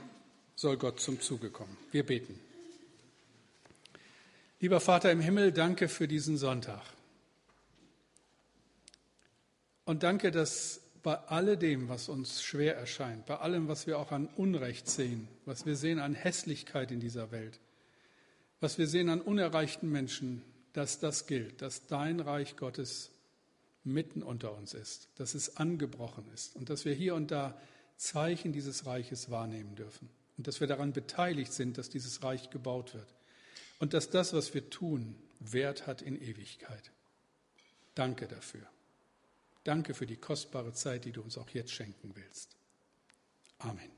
soll 0.57 0.77
Gott 0.77 1.01
zum 1.01 1.21
Zuge 1.21 1.51
kommen. 1.51 1.77
Wir 1.91 2.05
beten. 2.05 2.39
Lieber 4.61 4.81
Vater 4.81 5.13
im 5.13 5.21
Himmel, 5.21 5.53
danke 5.53 5.89
für 5.89 6.09
diesen 6.09 6.39
Sonntag. 6.39 6.83
Und 9.85 10.03
danke, 10.03 10.31
dass 10.31 10.81
bei 11.07 11.19
alledem, 11.29 11.89
was 11.89 12.09
uns 12.09 12.43
schwer 12.43 12.77
erscheint, 12.77 13.27
bei 13.27 13.37
allem, 13.37 13.69
was 13.69 13.87
wir 13.87 14.01
auch 14.01 14.11
an 14.11 14.27
Unrecht 14.27 14.89
sehen, 14.89 15.29
was 15.45 15.65
wir 15.65 15.77
sehen 15.77 16.01
an 16.01 16.17
Hässlichkeit 16.17 16.91
in 16.91 16.99
dieser 16.99 17.31
Welt, 17.31 17.61
was 18.59 18.77
wir 18.77 18.89
sehen 18.89 19.09
an 19.09 19.21
unerreichten 19.21 19.89
Menschen, 19.89 20.43
dass 20.73 20.99
das 20.99 21.29
gilt, 21.29 21.63
dass 21.63 21.87
dein 21.87 22.19
Reich 22.19 22.57
Gottes 22.57 23.13
mitten 23.85 24.25
unter 24.25 24.57
uns 24.59 24.75
ist, 24.75 25.09
dass 25.15 25.35
es 25.35 25.59
angebrochen 25.59 26.25
ist 26.35 26.57
und 26.57 26.71
dass 26.71 26.85
wir 26.85 26.95
hier 26.95 27.15
und 27.15 27.31
da 27.31 27.57
Zeichen 27.97 28.51
dieses 28.51 28.85
Reiches 28.85 29.31
wahrnehmen 29.31 29.77
dürfen 29.77 30.09
und 30.37 30.49
dass 30.49 30.59
wir 30.59 30.67
daran 30.67 30.93
beteiligt 30.93 31.53
sind, 31.53 31.79
dass 31.79 31.89
dieses 31.89 32.25
Reich 32.25 32.51
gebaut 32.51 32.95
wird 32.95 33.15
und 33.79 33.95
dass 33.95 34.11
das, 34.11 34.33
was 34.33 34.55
wir 34.55 34.71
tun, 34.71 35.15
Wert 35.39 35.87
hat 35.87 36.03
in 36.03 36.21
Ewigkeit. 36.21 36.91
Danke 37.95 38.27
dafür. 38.27 38.67
Danke 39.67 39.95
für 39.95 40.07
die 40.07 40.17
kostbare 40.17 40.73
Zeit, 40.73 41.07
die 41.07 41.11
du 41.11 41.23
uns 41.23 41.37
auch 41.37 41.51
jetzt 41.51 41.73
schenken 41.73 42.15
willst. 42.15 42.57
Amen. 43.59 43.96